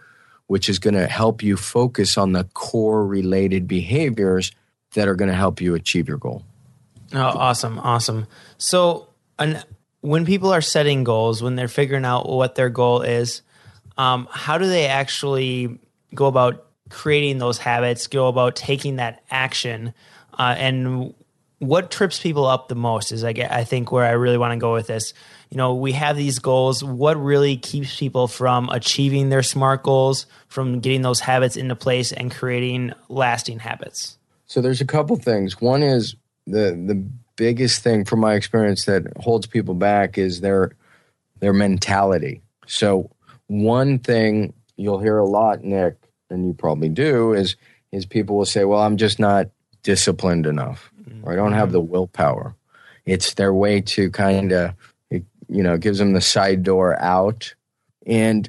which 0.47 0.69
is 0.69 0.79
going 0.79 0.95
to 0.95 1.07
help 1.07 1.43
you 1.43 1.57
focus 1.57 2.19
on 2.19 2.33
the 2.33 2.45
core 2.55 3.07
related 3.07 3.67
behaviors 3.67 4.53
that 4.95 5.09
are 5.09 5.15
going 5.15 5.31
to 5.31 5.37
help 5.37 5.61
you 5.61 5.75
achieve 5.75 6.09
your 6.09 6.19
goal. 6.19 6.45
Oh, 7.13 7.21
awesome, 7.21 7.79
awesome. 7.79 8.27
So, 8.59 9.09
an, 9.39 9.63
when 10.01 10.27
people 10.27 10.53
are 10.53 10.61
setting 10.61 11.05
goals, 11.05 11.43
when 11.43 11.57
they're 11.57 11.69
figuring 11.69 12.05
out 12.05 12.29
what 12.29 12.55
their 12.55 12.71
goal 12.71 13.03
is, 13.03 13.43
um, 13.97 14.29
how 14.31 14.59
do 14.59 14.67
they 14.67 14.87
actually 14.87 15.79
go 16.15 16.27
about 16.27 16.67
creating 16.91 17.39
those 17.39 17.59
habits? 17.59 18.07
Go 18.07 18.29
about 18.29 18.57
taking 18.57 18.97
that 18.97 19.23
action, 19.31 19.95
uh, 20.39 20.55
and 20.59 21.15
what 21.67 21.91
trips 21.91 22.21
people 22.21 22.47
up 22.47 22.69
the 22.69 22.75
most 22.75 23.13
is 23.13 23.25
I 23.25 23.33
get, 23.33 23.53
I 23.53 23.65
think 23.65 23.91
where 23.91 24.05
I 24.05 24.13
really 24.13 24.39
want 24.39 24.53
to 24.53 24.59
go 24.59 24.73
with 24.73 24.87
this. 24.87 25.15
You 25.51 25.57
know, 25.57 25.75
we 25.75 25.93
have 25.93 26.17
these 26.17 26.39
goals. 26.39 26.83
What 26.83 27.17
really 27.17 27.57
keeps 27.57 27.99
people 27.99 28.29
from 28.29 28.69
achieving 28.71 29.29
their 29.29 29.43
smart 29.43 29.83
goals, 29.83 30.27
from 30.49 30.81
getting 30.81 31.03
those 31.03 31.21
habits 31.21 31.57
into 31.57 31.77
place 31.77 32.13
and 32.13 32.31
creating 32.31 32.93
lasting 33.09 33.61
habits? 33.61 34.19
So 34.47 34.61
there's 34.61 34.81
a 34.81 34.87
couple 34.87 35.17
things. 35.17 35.61
One 35.61 35.83
is 35.83 36.17
the 36.47 36.73
the 36.87 37.05
biggest 37.37 37.83
thing 37.83 38.05
from 38.05 38.21
my 38.21 38.35
experience 38.35 38.85
that 38.85 39.05
holds 39.17 39.47
people 39.47 39.75
back 39.75 40.19
is 40.19 40.41
their 40.41 40.73
their 41.41 41.53
mentality. 41.53 42.43
So 42.67 43.11
one 43.47 43.99
thing 43.99 44.53
you'll 44.77 45.01
hear 45.01 45.19
a 45.19 45.27
lot, 45.27 45.65
Nick, 45.65 45.97
and 46.31 46.47
you 46.47 46.55
probably 46.55 46.89
do, 46.89 47.33
is 47.33 47.57
is 47.93 48.07
people 48.07 48.37
will 48.37 48.47
say, 48.47 48.65
"Well, 48.65 48.81
I'm 48.81 48.97
just 48.97 49.19
not 49.19 49.49
disciplined 49.83 50.47
enough, 50.47 50.91
or 51.23 51.33
I 51.33 51.37
don't 51.37 51.53
have 51.53 51.69
mm-hmm. 51.69 51.73
the 51.73 51.81
willpower." 51.81 52.55
It's 53.07 53.35
their 53.35 53.53
way 53.53 53.81
to 53.83 54.11
kind 54.11 54.53
of, 54.53 54.75
you 55.11 55.63
know, 55.63 55.77
gives 55.77 55.99
them 55.99 56.13
the 56.13 56.21
side 56.21 56.63
door 56.63 57.01
out, 57.01 57.55
and 58.07 58.49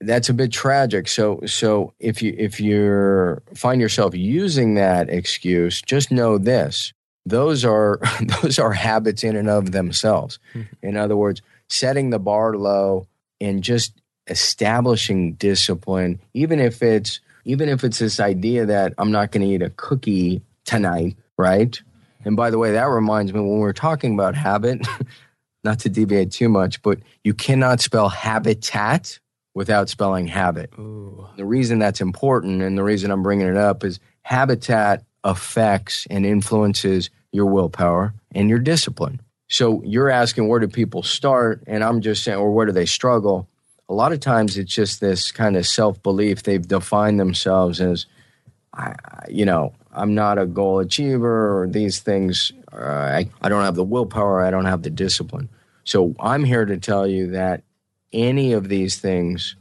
that's 0.00 0.28
a 0.28 0.34
bit 0.34 0.52
tragic. 0.52 1.08
So 1.08 1.40
so 1.46 1.92
if 2.00 2.22
you 2.22 2.34
if 2.38 2.60
you're 2.60 3.42
find 3.54 3.80
yourself 3.80 4.14
using 4.14 4.74
that 4.74 5.10
excuse, 5.10 5.82
just 5.82 6.10
know 6.10 6.38
this. 6.38 6.92
Those 7.26 7.64
are 7.64 8.00
those 8.42 8.58
are 8.58 8.72
habits 8.72 9.24
in 9.24 9.36
and 9.36 9.48
of 9.48 9.72
themselves. 9.72 10.38
Mm-hmm. 10.54 10.86
In 10.86 10.96
other 10.96 11.16
words, 11.16 11.42
setting 11.68 12.10
the 12.10 12.18
bar 12.18 12.56
low 12.56 13.06
and 13.40 13.62
just 13.62 14.00
establishing 14.26 15.34
discipline, 15.34 16.20
even 16.34 16.60
if 16.60 16.82
it's 16.82 17.20
even 17.44 17.68
if 17.68 17.84
it's 17.84 17.98
this 17.98 18.20
idea 18.20 18.66
that 18.66 18.94
I'm 18.98 19.10
not 19.10 19.32
going 19.32 19.46
to 19.46 19.54
eat 19.54 19.62
a 19.62 19.70
cookie 19.70 20.42
tonight, 20.64 21.16
right? 21.40 21.80
And 22.24 22.36
by 22.36 22.50
the 22.50 22.58
way, 22.58 22.72
that 22.72 22.84
reminds 22.84 23.32
me 23.32 23.40
when 23.40 23.58
we're 23.58 23.72
talking 23.72 24.14
about 24.14 24.34
habit, 24.34 24.86
not 25.64 25.78
to 25.80 25.88
deviate 25.88 26.30
too 26.30 26.48
much, 26.48 26.82
but 26.82 26.98
you 27.24 27.34
cannot 27.34 27.80
spell 27.80 28.08
habitat 28.08 29.18
without 29.54 29.88
spelling 29.88 30.26
habit. 30.26 30.70
Ooh. 30.78 31.26
The 31.36 31.44
reason 31.44 31.78
that's 31.78 32.00
important 32.00 32.62
and 32.62 32.78
the 32.78 32.84
reason 32.84 33.10
I'm 33.10 33.22
bringing 33.22 33.48
it 33.48 33.56
up 33.56 33.82
is 33.84 33.98
habitat 34.22 35.04
affects 35.24 36.06
and 36.08 36.24
influences 36.24 37.10
your 37.32 37.46
willpower, 37.46 38.14
and 38.34 38.48
your 38.48 38.58
discipline. 38.58 39.20
So 39.48 39.82
you're 39.84 40.10
asking 40.10 40.48
where 40.48 40.60
do 40.60 40.68
people 40.68 41.02
start? 41.02 41.62
And 41.66 41.82
I'm 41.82 42.00
just 42.00 42.22
saying, 42.24 42.38
or 42.38 42.52
where 42.52 42.66
do 42.66 42.72
they 42.72 42.86
struggle? 42.86 43.48
A 43.88 43.94
lot 43.94 44.12
of 44.12 44.20
times 44.20 44.56
it's 44.56 44.72
just 44.72 45.00
this 45.00 45.32
kind 45.32 45.56
of 45.56 45.66
self 45.66 46.02
belief. 46.02 46.42
They've 46.42 46.66
defined 46.66 47.18
themselves 47.18 47.80
as, 47.80 48.06
I, 48.74 48.94
you 49.28 49.44
know, 49.44 49.74
I'm 49.92 50.14
not 50.14 50.38
a 50.38 50.46
goal 50.46 50.80
achiever 50.80 51.60
or 51.62 51.66
these 51.66 52.00
things. 52.00 52.52
Uh, 52.72 52.76
I, 52.78 53.28
I 53.42 53.48
don't 53.48 53.64
have 53.64 53.74
the 53.74 53.84
willpower. 53.84 54.40
I 54.40 54.50
don't 54.50 54.66
have 54.66 54.82
the 54.82 54.90
discipline. 54.90 55.48
So 55.84 56.14
I'm 56.20 56.44
here 56.44 56.64
to 56.64 56.76
tell 56.76 57.06
you 57.06 57.30
that 57.32 57.62
any 58.12 58.52
of 58.52 58.68
these 58.68 58.98
things 58.98 59.56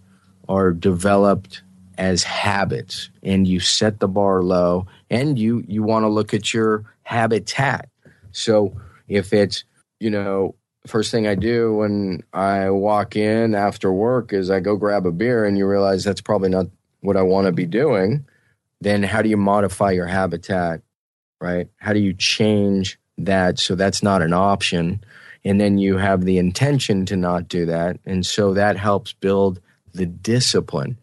are 0.48 0.72
developed 0.72 1.64
as 1.98 2.24
habits 2.24 3.10
and 3.24 3.48
you 3.48 3.60
set 3.60 4.00
the 4.00 4.08
bar 4.08 4.42
low 4.42 4.88
and 5.10 5.38
you 5.38 5.64
you 5.68 5.84
want 5.84 6.04
to 6.04 6.08
look 6.08 6.34
at 6.34 6.54
your 6.54 6.86
habitat 7.04 7.90
so 8.32 8.74
if 9.10 9.34
it's 9.34 9.66
you 10.00 10.10
know 10.10 10.56
first 10.88 11.12
thing 11.12 11.28
i 11.28 11.36
do 11.36 11.76
when 11.76 12.24
i 12.32 12.70
walk 12.70 13.18
in 13.18 13.54
after 13.54 13.92
work 13.92 14.32
is 14.32 14.50
i 14.50 14.62
go 14.62 14.78
grab 14.78 15.06
a 15.06 15.12
beer 15.12 15.44
and 15.44 15.58
you 15.58 15.68
realize 15.68 16.06
that's 16.06 16.22
probably 16.22 16.50
not 16.50 16.68
what 17.02 17.18
i 17.18 17.22
want 17.22 17.46
to 17.46 17.52
be 17.52 17.66
doing 17.66 18.26
then 18.82 19.04
how 19.04 19.22
do 19.22 19.30
you 19.30 19.38
modify 19.38 19.92
your 19.92 20.08
habitat 20.08 20.82
right 21.42 21.68
how 21.78 21.94
do 21.94 22.00
you 22.00 22.14
change 22.14 23.00
that 23.18 23.60
so 23.60 23.76
that's 23.76 24.02
not 24.04 24.22
an 24.22 24.34
option 24.34 25.04
and 25.46 25.60
then 25.60 25.78
you 25.78 25.98
have 25.98 26.26
the 26.26 26.38
intention 26.38 27.06
to 27.06 27.16
not 27.16 27.48
do 27.48 27.66
that 27.66 28.00
and 28.06 28.26
so 28.26 28.54
that 28.54 28.78
helps 28.78 29.14
build 29.14 29.60
the 29.94 30.06
discipline 30.06 30.98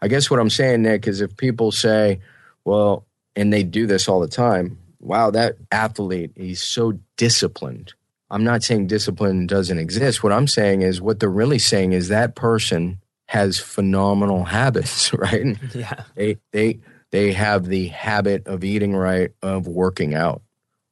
I 0.00 0.08
guess 0.08 0.30
what 0.30 0.40
I'm 0.40 0.50
saying, 0.50 0.82
Nick, 0.82 1.06
is 1.06 1.20
if 1.20 1.36
people 1.36 1.72
say, 1.72 2.20
well, 2.64 3.06
and 3.34 3.52
they 3.52 3.62
do 3.62 3.86
this 3.86 4.08
all 4.08 4.20
the 4.20 4.28
time, 4.28 4.78
wow, 5.00 5.30
that 5.30 5.56
athlete, 5.72 6.32
he's 6.36 6.62
so 6.62 6.98
disciplined. 7.16 7.94
I'm 8.30 8.44
not 8.44 8.62
saying 8.62 8.88
discipline 8.88 9.46
doesn't 9.46 9.78
exist. 9.78 10.22
What 10.22 10.32
I'm 10.32 10.48
saying 10.48 10.82
is 10.82 11.00
what 11.00 11.20
they're 11.20 11.28
really 11.28 11.58
saying 11.58 11.92
is 11.92 12.08
that 12.08 12.34
person 12.34 12.98
has 13.26 13.58
phenomenal 13.58 14.44
habits, 14.44 15.12
right? 15.14 15.56
Yeah. 15.74 16.04
They 16.14 16.38
they 16.52 16.80
they 17.12 17.32
have 17.32 17.66
the 17.66 17.88
habit 17.88 18.46
of 18.46 18.64
eating 18.64 18.94
right, 18.94 19.30
of 19.42 19.66
working 19.66 20.14
out, 20.14 20.42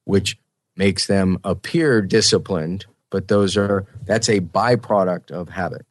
which 0.04 0.38
makes 0.76 1.06
them 1.06 1.38
appear 1.44 2.00
disciplined, 2.02 2.86
but 3.10 3.28
those 3.28 3.56
are 3.56 3.86
that's 4.04 4.28
a 4.28 4.40
byproduct 4.40 5.30
of 5.30 5.48
habit. 5.48 5.86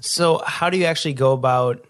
So, 0.00 0.38
how 0.38 0.70
do 0.70 0.76
you 0.76 0.84
actually 0.84 1.14
go 1.14 1.32
about 1.32 1.86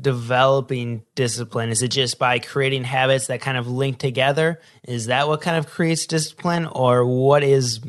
developing 0.00 1.02
discipline? 1.14 1.70
Is 1.70 1.82
it 1.82 1.88
just 1.88 2.18
by 2.18 2.38
creating 2.38 2.84
habits 2.84 3.26
that 3.26 3.40
kind 3.40 3.58
of 3.58 3.68
link 3.68 3.98
together? 3.98 4.60
Is 4.86 5.06
that 5.06 5.28
what 5.28 5.40
kind 5.40 5.56
of 5.56 5.68
creates 5.68 6.06
discipline? 6.06 6.66
Or 6.66 7.04
what 7.04 7.42
is, 7.42 7.80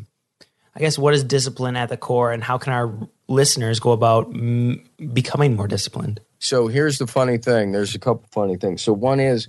I 0.74 0.80
guess, 0.80 0.98
what 0.98 1.14
is 1.14 1.24
discipline 1.24 1.76
at 1.76 1.88
the 1.88 1.96
core 1.96 2.32
and 2.32 2.42
how 2.42 2.58
can 2.58 2.72
our 2.72 3.08
listeners 3.28 3.80
go 3.80 3.92
about 3.92 4.26
m- 4.26 4.84
becoming 5.12 5.56
more 5.56 5.68
disciplined? 5.68 6.20
So 6.42 6.66
here's 6.66 6.98
the 6.98 7.06
funny 7.06 7.38
thing. 7.38 7.70
There's 7.70 7.94
a 7.94 8.00
couple 8.00 8.26
funny 8.32 8.56
things. 8.56 8.82
So 8.82 8.92
one 8.92 9.20
is, 9.20 9.46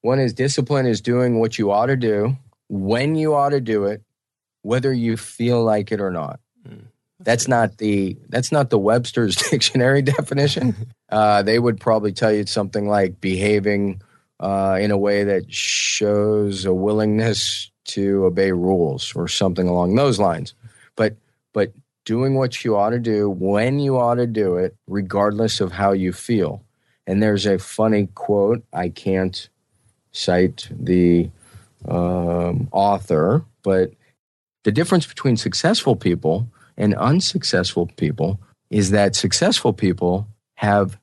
one 0.00 0.18
is 0.18 0.32
discipline 0.32 0.86
is 0.86 1.02
doing 1.02 1.38
what 1.38 1.58
you 1.58 1.70
ought 1.70 1.86
to 1.86 1.96
do 1.96 2.38
when 2.70 3.14
you 3.14 3.34
ought 3.34 3.50
to 3.50 3.60
do 3.60 3.84
it, 3.84 4.02
whether 4.62 4.90
you 4.90 5.18
feel 5.18 5.62
like 5.62 5.92
it 5.92 6.00
or 6.00 6.10
not. 6.10 6.40
Mm. 6.66 6.86
That's 7.18 7.46
not 7.46 7.76
the 7.76 8.16
that's 8.30 8.50
not 8.50 8.70
the 8.70 8.78
Webster's 8.78 9.36
dictionary 9.50 10.02
definition. 10.02 10.74
Uh, 11.10 11.42
they 11.42 11.58
would 11.58 11.80
probably 11.80 12.12
tell 12.12 12.30
you 12.30 12.46
something 12.46 12.86
like 12.86 13.20
behaving 13.20 14.00
uh, 14.38 14.78
in 14.80 14.92
a 14.92 14.96
way 14.96 15.24
that 15.24 15.52
shows 15.52 16.64
a 16.64 16.72
willingness 16.72 17.72
to 17.84 18.26
obey 18.26 18.52
rules 18.52 19.12
or 19.16 19.26
something 19.26 19.66
along 19.66 19.96
those 19.96 20.20
lines. 20.20 20.54
But 20.94 21.16
but 21.52 21.72
doing 22.04 22.34
what 22.34 22.64
you 22.64 22.76
ought 22.76 22.90
to 22.90 22.98
do 22.98 23.28
when 23.28 23.78
you 23.78 23.98
ought 23.98 24.16
to 24.16 24.26
do 24.26 24.56
it, 24.56 24.74
regardless 24.86 25.60
of 25.60 25.72
how 25.72 25.92
you 25.92 26.12
feel. 26.12 26.64
And 27.06 27.22
there's 27.22 27.46
a 27.46 27.58
funny 27.58 28.08
quote. 28.14 28.64
I 28.72 28.88
can't 28.88 29.48
cite 30.12 30.68
the 30.70 31.30
um, 31.88 32.68
author, 32.72 33.44
but 33.62 33.92
the 34.64 34.72
difference 34.72 35.06
between 35.06 35.36
successful 35.36 35.96
people 35.96 36.48
and 36.76 36.94
unsuccessful 36.94 37.88
people 37.96 38.40
is 38.70 38.90
that 38.90 39.16
successful 39.16 39.72
people 39.72 40.26
have 40.54 40.98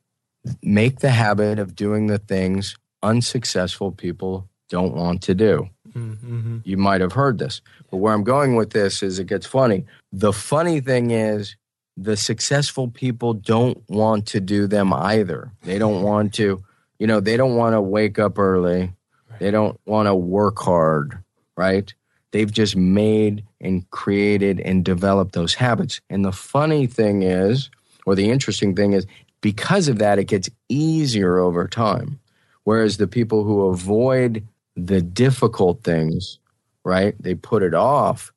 make 0.64 1.00
the 1.00 1.10
habit 1.10 1.60
of 1.60 1.76
doing 1.76 2.08
the 2.08 2.20
things 2.20 2.76
unsuccessful 3.04 3.92
people 3.92 4.48
don't 4.70 4.96
want 4.96 5.22
to 5.24 5.36
do. 5.36 5.70
Mm-hmm. 5.98 6.58
You 6.64 6.78
might 6.78 7.02
have 7.02 7.14
heard 7.14 7.40
this. 7.40 7.62
But 7.90 7.98
where 7.98 8.14
I'm 8.14 8.24
going 8.24 8.56
with 8.56 8.72
this 8.72 9.02
is 9.02 9.20
it 9.20 9.28
gets 9.28 9.46
funny. 9.46 9.86
The 10.12 10.34
funny 10.34 10.80
thing 10.80 11.12
is 11.12 11.56
the 11.96 12.16
successful 12.16 12.90
people 12.90 13.34
don't 13.34 13.82
want 13.90 14.28
to 14.28 14.40
do 14.40 14.68
them 14.68 14.94
either. 14.94 15.52
They 15.64 15.80
don't 15.80 16.04
want 16.04 16.34
to, 16.36 16.64
you 17.00 17.08
know, 17.08 17.20
they 17.20 17.38
don't 17.38 17.56
want 17.56 17.74
to 17.74 17.82
wake 17.82 18.20
up 18.20 18.38
early. 18.38 18.94
They 19.40 19.52
don't 19.52 19.80
want 19.86 20.08
to 20.08 20.16
work 20.16 20.60
hard, 20.60 21.18
right? 21.56 21.92
They've 22.32 22.52
just 22.52 22.76
made 22.76 23.44
and 23.62 23.90
created 23.90 24.60
and 24.60 24.86
developed 24.86 25.34
those 25.34 25.56
habits. 25.56 26.02
And 26.10 26.24
the 26.24 26.32
funny 26.32 26.86
thing 26.86 27.24
is, 27.24 27.70
or 28.06 28.16
the 28.16 28.30
interesting 28.30 28.76
thing 28.76 28.94
is, 28.94 29.08
because 29.42 29.88
of 29.88 30.00
that, 30.00 30.20
it 30.20 30.26
gets 30.26 30.50
easier 30.70 31.40
over 31.40 31.68
time. 31.68 32.20
Whereas 32.64 32.98
the 32.98 33.08
people 33.08 33.44
who 33.44 33.68
avoid 33.68 34.46
the 34.78 35.02
difficult 35.02 35.84
things, 35.84 36.40
right, 36.86 37.16
they 37.20 37.36
put 37.36 37.64
it 37.64 37.74
off, 37.74 38.32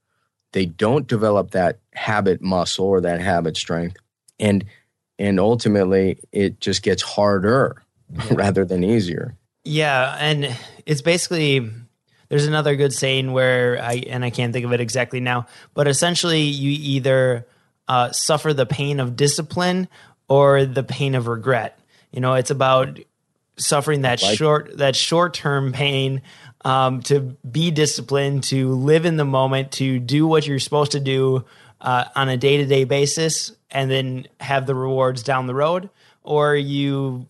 they 0.52 0.66
don't 0.66 1.06
develop 1.06 1.52
that 1.52 1.78
habit 1.92 2.40
muscle 2.40 2.87
or 2.87 3.00
that 3.02 3.20
habit 3.20 3.56
strength. 3.56 3.97
And 4.40 4.64
and 5.18 5.38
ultimately 5.38 6.18
it 6.32 6.61
just 6.61 6.82
gets 6.82 7.02
harder 7.02 7.82
yeah. 8.11 8.25
rather 8.30 8.64
than 8.64 8.82
easier. 8.82 9.37
Yeah, 9.64 10.16
and 10.18 10.56
it's 10.87 11.02
basically 11.02 11.70
there's 12.30 12.47
another 12.47 12.75
good 12.75 12.94
saying 12.94 13.32
where 13.32 13.80
I 13.80 14.02
and 14.09 14.25
I 14.25 14.30
can't 14.30 14.52
think 14.52 14.64
of 14.64 14.73
it 14.73 14.80
exactly 14.80 15.20
now, 15.20 15.47
but 15.75 15.87
essentially 15.87 16.40
you 16.40 16.70
either 16.70 17.47
uh, 17.87 18.12
suffer 18.12 18.54
the 18.54 18.66
pain 18.66 18.99
of 18.99 19.14
discipline 19.14 19.88
or 20.28 20.64
the 20.64 20.82
pain 20.82 21.14
of 21.14 21.26
regret. 21.26 21.78
You 22.12 22.20
know, 22.20 22.35
it's 22.35 22.50
about 22.50 22.99
suffering 23.60 24.02
that 24.02 24.22
like- 24.22 24.36
short 24.36 24.78
that 24.78 24.96
short 24.96 25.34
term 25.34 25.72
pain 25.72 26.22
um, 26.64 27.02
to 27.02 27.20
be 27.50 27.70
disciplined, 27.70 28.44
to 28.44 28.74
live 28.74 29.06
in 29.06 29.16
the 29.16 29.24
moment, 29.24 29.72
to 29.72 29.98
do 29.98 30.26
what 30.26 30.46
you're 30.46 30.58
supposed 30.58 30.92
to 30.92 31.00
do 31.00 31.44
uh, 31.80 32.04
on 32.14 32.28
a 32.28 32.36
day 32.36 32.58
to 32.58 32.66
day 32.66 32.84
basis, 32.84 33.52
and 33.70 33.90
then 33.90 34.26
have 34.40 34.66
the 34.66 34.74
rewards 34.74 35.22
down 35.22 35.46
the 35.46 35.54
road, 35.54 35.88
or 36.22 36.54
you 36.54 37.26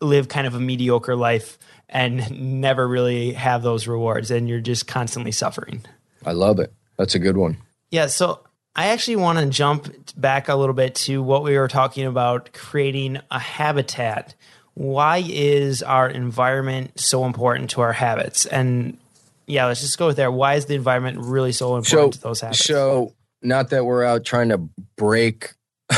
live 0.00 0.28
kind 0.28 0.46
of 0.46 0.54
a 0.54 0.60
mediocre 0.60 1.16
life 1.16 1.58
and 1.88 2.30
never 2.60 2.86
really 2.86 3.32
have 3.32 3.62
those 3.62 3.86
rewards 3.86 4.30
and 4.30 4.48
you're 4.48 4.60
just 4.60 4.86
constantly 4.86 5.32
suffering. 5.32 5.82
I 6.24 6.32
love 6.32 6.58
it. 6.58 6.72
That's 6.98 7.14
a 7.14 7.18
good 7.18 7.36
one. 7.36 7.58
Yeah. 7.90 8.06
So 8.06 8.40
I 8.74 8.88
actually 8.88 9.16
want 9.16 9.38
to 9.38 9.46
jump 9.46 9.88
back 10.16 10.48
a 10.48 10.54
little 10.54 10.74
bit 10.74 10.94
to 10.96 11.22
what 11.22 11.42
we 11.42 11.56
were 11.56 11.68
talking 11.68 12.06
about 12.06 12.52
creating 12.52 13.18
a 13.30 13.38
habitat. 13.38 14.34
Why 14.76 15.24
is 15.26 15.82
our 15.82 16.08
environment 16.08 17.00
so 17.00 17.24
important 17.24 17.70
to 17.70 17.80
our 17.80 17.92
habits? 17.92 18.46
And 18.46 18.98
yeah, 19.46 19.66
let's 19.66 19.80
just 19.80 19.98
go 19.98 20.12
there. 20.12 20.30
Why 20.30 20.54
is 20.54 20.66
the 20.66 20.74
environment 20.74 21.18
really 21.20 21.52
so 21.52 21.76
important 21.76 22.14
so, 22.14 22.18
to 22.18 22.20
those 22.20 22.40
habits? 22.40 22.64
So, 22.64 23.14
not 23.42 23.70
that 23.70 23.84
we're 23.84 24.04
out 24.04 24.24
trying 24.24 24.50
to 24.50 24.58
break 24.96 25.54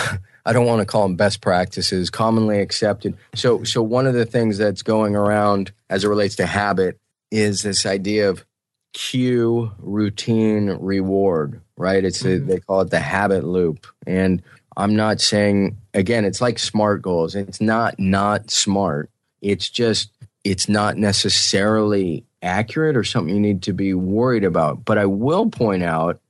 I 0.49 0.53
don't 0.55 0.65
want 0.65 0.81
to 0.81 0.87
call 0.87 1.03
them 1.03 1.15
best 1.15 1.43
practices, 1.43 2.09
commonly 2.09 2.61
accepted. 2.61 3.19
So, 3.35 3.65
so 3.65 3.83
one 3.83 4.07
of 4.07 4.15
the 4.15 4.25
things 4.25 4.57
that's 4.57 4.83
going 4.83 5.15
around 5.15 5.73
as 5.91 6.05
it 6.05 6.09
relates 6.09 6.37
to 6.37 6.47
habit 6.47 6.99
is 7.31 7.61
this 7.61 7.85
idea 7.85 8.31
of 8.31 8.47
cue, 8.95 9.71
routine, 9.79 10.71
reward. 10.81 11.61
Right? 11.77 12.03
It's 12.03 12.23
mm-hmm. 12.23 12.45
a, 12.45 12.55
they 12.55 12.61
call 12.61 12.81
it 12.81 12.91
the 12.91 12.99
habit 12.99 13.45
loop, 13.45 13.87
and 14.07 14.43
I'm 14.79 14.95
not 14.95 15.21
saying 15.21 15.77
again, 15.93 16.25
it's 16.25 16.41
like 16.41 16.59
smart 16.59 17.03
goals. 17.03 17.35
It's 17.35 17.61
not 17.61 17.99
not 17.99 18.51
smart. 18.51 19.11
It's 19.43 19.69
just 19.69 20.11
it's 20.45 20.69
not 20.69 20.97
necessarily 20.97 22.25
accurate 22.43 22.97
or 22.97 23.03
something 23.03 23.35
you 23.35 23.41
need 23.41 23.63
to 23.63 23.73
be 23.73 23.93
worried 23.93 24.45
about. 24.45 24.85
But 24.85 24.97
I 24.97 25.07
will 25.07 25.51
point 25.51 25.83
out 25.83 26.21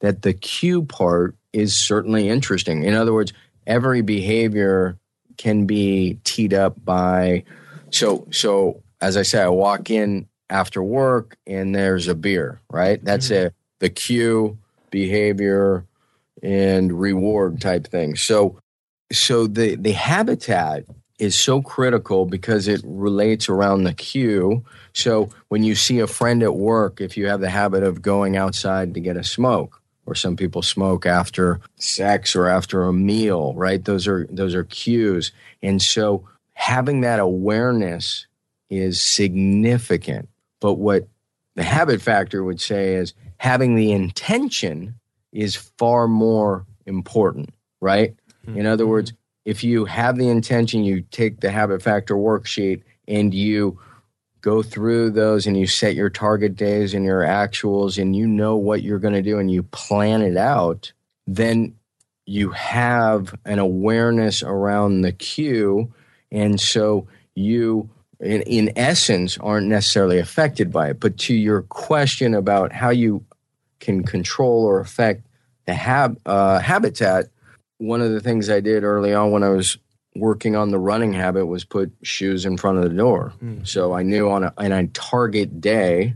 that 0.00 0.20
the 0.20 0.34
cue 0.34 0.82
part 0.82 1.34
is 1.54 1.74
certainly 1.74 2.28
interesting. 2.28 2.84
In 2.84 2.94
other 2.94 3.14
words, 3.14 3.32
every 3.66 4.02
behavior 4.02 4.98
can 5.38 5.64
be 5.64 6.18
teed 6.24 6.52
up 6.52 6.84
by 6.84 7.44
so 7.90 8.28
so 8.30 8.82
as 9.00 9.16
I 9.16 9.22
say, 9.22 9.42
I 9.42 9.48
walk 9.48 9.90
in 9.90 10.28
after 10.50 10.82
work 10.82 11.38
and 11.46 11.74
there's 11.74 12.06
a 12.06 12.14
beer, 12.14 12.60
right? 12.70 13.02
That's 13.02 13.30
mm-hmm. 13.30 13.46
a 13.46 13.52
the 13.78 13.88
cue, 13.88 14.58
behavior, 14.90 15.86
and 16.44 16.92
reward 16.92 17.60
type 17.60 17.86
thing. 17.88 18.16
So 18.16 18.58
so 19.12 19.46
the 19.46 19.76
the 19.76 19.92
habitat 19.92 20.84
is 21.18 21.36
so 21.38 21.62
critical 21.62 22.26
because 22.26 22.68
it 22.68 22.82
relates 22.84 23.48
around 23.48 23.84
the 23.84 23.94
cue 23.94 24.64
So 24.92 25.30
when 25.48 25.64
you 25.64 25.74
see 25.74 26.00
a 26.00 26.06
friend 26.06 26.42
at 26.42 26.56
work, 26.56 27.00
if 27.00 27.16
you 27.16 27.28
have 27.28 27.40
the 27.40 27.50
habit 27.50 27.82
of 27.82 28.02
going 28.02 28.36
outside 28.36 28.94
to 28.94 29.00
get 29.00 29.16
a 29.16 29.24
smoke, 29.24 29.80
or 30.06 30.14
some 30.14 30.36
people 30.36 30.62
smoke 30.62 31.06
after 31.06 31.60
sex 31.76 32.36
or 32.36 32.48
after 32.48 32.84
a 32.84 32.92
meal, 32.92 33.54
right? 33.54 33.84
Those 33.84 34.06
are 34.06 34.26
those 34.30 34.54
are 34.54 34.64
cues. 34.64 35.32
And 35.62 35.80
so 35.82 36.28
having 36.52 37.00
that 37.02 37.20
awareness 37.20 38.26
is 38.70 39.00
significant. 39.00 40.28
But 40.60 40.74
what 40.74 41.08
the 41.54 41.62
habit 41.62 42.02
factor 42.02 42.44
would 42.44 42.60
say 42.60 42.94
is 42.94 43.14
having 43.38 43.74
the 43.76 43.92
intention 43.92 44.96
is 45.34 45.56
far 45.56 46.08
more 46.08 46.64
important, 46.86 47.50
right? 47.80 48.14
Mm-hmm. 48.46 48.60
In 48.60 48.66
other 48.66 48.86
words, 48.86 49.12
if 49.44 49.62
you 49.62 49.84
have 49.84 50.16
the 50.16 50.28
intention, 50.28 50.84
you 50.84 51.02
take 51.10 51.40
the 51.40 51.50
habit 51.50 51.82
factor 51.82 52.14
worksheet 52.14 52.82
and 53.06 53.34
you 53.34 53.78
go 54.40 54.62
through 54.62 55.10
those 55.10 55.46
and 55.46 55.58
you 55.58 55.66
set 55.66 55.94
your 55.94 56.10
target 56.10 56.54
days 56.54 56.94
and 56.94 57.04
your 57.04 57.20
actuals 57.20 58.00
and 58.00 58.14
you 58.14 58.26
know 58.26 58.56
what 58.56 58.82
you're 58.82 58.98
going 58.98 59.14
to 59.14 59.22
do 59.22 59.38
and 59.38 59.50
you 59.50 59.62
plan 59.62 60.22
it 60.22 60.36
out, 60.36 60.92
then 61.26 61.74
you 62.26 62.50
have 62.50 63.34
an 63.44 63.58
awareness 63.58 64.42
around 64.42 65.02
the 65.02 65.12
cue. 65.12 65.92
And 66.30 66.60
so 66.60 67.06
you, 67.34 67.88
in, 68.20 68.42
in 68.42 68.72
essence, 68.76 69.36
aren't 69.38 69.66
necessarily 69.66 70.18
affected 70.18 70.72
by 70.72 70.90
it. 70.90 71.00
But 71.00 71.18
to 71.18 71.34
your 71.34 71.62
question 71.62 72.34
about 72.34 72.72
how 72.72 72.90
you 72.90 73.24
can 73.84 74.02
control 74.02 74.64
or 74.64 74.80
affect 74.80 75.26
the 75.66 75.74
hab, 75.74 76.18
uh, 76.26 76.58
habitat, 76.58 77.26
one 77.78 78.00
of 78.00 78.10
the 78.10 78.20
things 78.20 78.50
I 78.50 78.60
did 78.60 78.84
early 78.84 79.14
on 79.14 79.30
when 79.30 79.42
I 79.42 79.50
was 79.50 79.78
working 80.16 80.56
on 80.56 80.70
the 80.70 80.78
running 80.78 81.12
habit 81.12 81.46
was 81.46 81.64
put 81.64 81.92
shoes 82.02 82.44
in 82.44 82.56
front 82.56 82.78
of 82.78 82.84
the 82.84 82.96
door. 82.96 83.32
Mm. 83.42 83.66
So 83.66 83.92
I 83.92 84.02
knew 84.02 84.30
on 84.30 84.44
a, 84.44 84.52
on 84.56 84.72
a 84.72 84.86
target 84.88 85.60
day, 85.60 86.14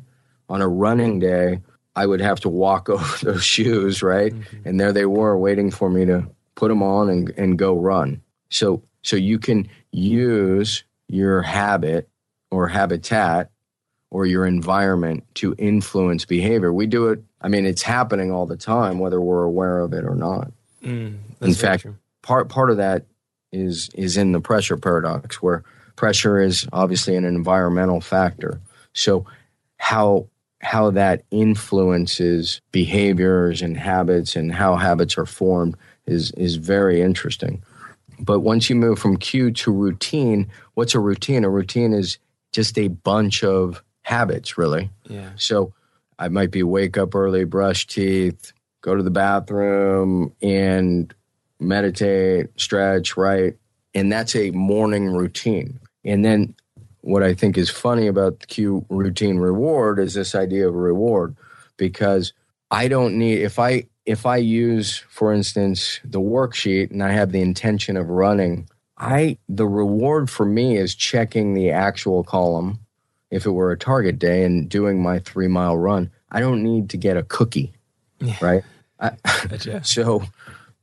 on 0.49 0.61
a 0.61 0.69
running 0.69 1.19
day, 1.19 1.61
I 1.97 2.07
would 2.07 2.21
have 2.21 2.41
to 2.41 2.49
walk 2.49 2.89
over 2.89 3.25
those 3.25 3.45
shoes, 3.45 4.03
right? 4.03 4.33
Mm-hmm. 4.33 4.69
And 4.69 4.81
there 4.81 4.93
they 4.93 5.07
were 5.07 5.37
waiting 5.37 5.71
for 5.71 5.91
me 5.91 6.05
to 6.07 6.29
put 6.55 6.69
them 6.69 6.83
on 6.83 7.09
and, 7.09 7.31
and 7.37 7.59
go 7.59 7.77
run. 7.77 8.23
So, 8.51 8.83
so 9.03 9.17
you 9.17 9.39
can 9.39 9.69
use 9.93 10.85
your 11.09 11.43
habit 11.43 12.09
or 12.51 12.69
habitat 12.69 13.51
or 14.11 14.27
your 14.27 14.47
environment 14.47 15.25
to 15.35 15.55
influence 15.59 16.25
behavior. 16.25 16.73
We 16.73 16.87
do 16.87 17.09
it, 17.09 17.23
I 17.41 17.49
mean, 17.49 17.67
it's 17.67 17.83
happening 17.83 18.33
all 18.33 18.47
the 18.47 18.57
time, 18.57 18.99
whether 18.99 19.21
we're 19.21 19.45
aware 19.45 19.81
of 19.81 19.93
it 19.93 20.05
or 20.05 20.15
not. 20.15 20.51
Mm, 20.83 21.19
in 21.41 21.55
fact, 21.55 21.83
true. 21.83 21.97
part, 22.23 22.49
part 22.49 22.71
of 22.71 22.77
that 22.79 23.05
is 23.53 23.91
is 23.95 24.17
in 24.17 24.33
the 24.33 24.41
pressure 24.41 24.77
paradox 24.77 25.41
where 25.41 25.65
pressure 25.97 26.41
is 26.41 26.67
obviously 26.73 27.17
an 27.17 27.25
environmental 27.25 28.01
factor. 28.01 28.61
So 28.93 29.27
how 29.79 30.27
how 30.61 30.91
that 30.91 31.25
influences 31.31 32.61
behaviors 32.73 33.63
and 33.63 33.77
habits 33.77 34.35
and 34.37 34.53
how 34.53 34.77
habits 34.77 35.17
are 35.17 35.27
formed 35.27 35.77
is 36.07 36.33
is 36.33 36.57
very 36.57 37.01
interesting. 37.01 37.63
But 38.21 38.41
once 38.41 38.69
you 38.69 38.77
move 38.77 38.99
from 38.99 39.17
cue 39.17 39.51
to 39.53 39.73
routine 39.73 40.51
what's 40.75 40.95
a 40.95 41.01
routine? 41.01 41.45
A 41.45 41.51
routine 41.51 41.93
is 41.93 42.19
just 42.53 42.79
a 42.79 42.89
bunch 42.89 43.45
of 43.45 43.83
habits 44.03 44.59
really. 44.59 44.91
Yeah. 45.09 45.31
So 45.37 45.73
i 46.19 46.29
might 46.29 46.51
be 46.51 46.63
wake 46.63 46.97
up 46.97 47.15
early 47.15 47.45
brush 47.45 47.87
teeth 47.87 48.53
go 48.81 48.95
to 48.95 49.03
the 49.03 49.11
bathroom 49.11 50.33
and 50.41 51.15
meditate, 51.61 52.49
stretch, 52.57 53.17
write. 53.17 53.57
And 53.95 54.13
that's 54.13 54.37
a 54.37 54.51
morning 54.51 55.09
routine. 55.09 55.81
And 56.05 56.25
then 56.25 56.55
what 57.01 57.23
I 57.23 57.35
think 57.35 57.59
is 57.59 57.71
funny 57.71 58.07
about 58.07 58.41
the 58.41 58.47
cue 58.47 58.85
routine 58.89 59.39
reward 59.39 59.99
is 59.99 60.15
this 60.15 60.35
idea 60.35 60.69
of 60.69 60.75
reward 60.75 61.37
because 61.77 62.33
I 62.71 62.89
don't 62.89 63.19
need 63.19 63.41
if 63.41 63.59
I 63.59 63.85
if 64.05 64.27
I 64.27 64.37
use 64.37 64.99
for 65.09 65.33
instance 65.33 66.01
the 66.05 66.21
worksheet 66.21 66.91
and 66.91 67.03
I 67.03 67.13
have 67.13 67.33
the 67.33 67.41
intention 67.41 67.97
of 67.97 68.09
running 68.09 68.69
I 68.99 69.39
the 69.49 69.67
reward 69.67 70.29
for 70.29 70.45
me 70.45 70.77
is 70.77 70.95
checking 70.95 71.55
the 71.55 71.71
actual 71.71 72.25
column 72.25 72.81
if 73.31 73.47
it 73.47 73.51
were 73.53 73.71
a 73.71 73.79
target 73.79 74.19
day 74.19 74.45
and 74.45 74.69
doing 74.69 75.03
my 75.03 75.21
3 75.21 75.49
mile 75.49 75.79
run 75.79 76.11
I 76.31 76.41
don't 76.41 76.63
need 76.63 76.91
to 76.91 76.97
get 76.97 77.17
a 77.17 77.23
cookie 77.23 77.73
yeah. 78.21 78.37
right 78.41 78.65
I, 79.01 79.13
so 79.83 80.25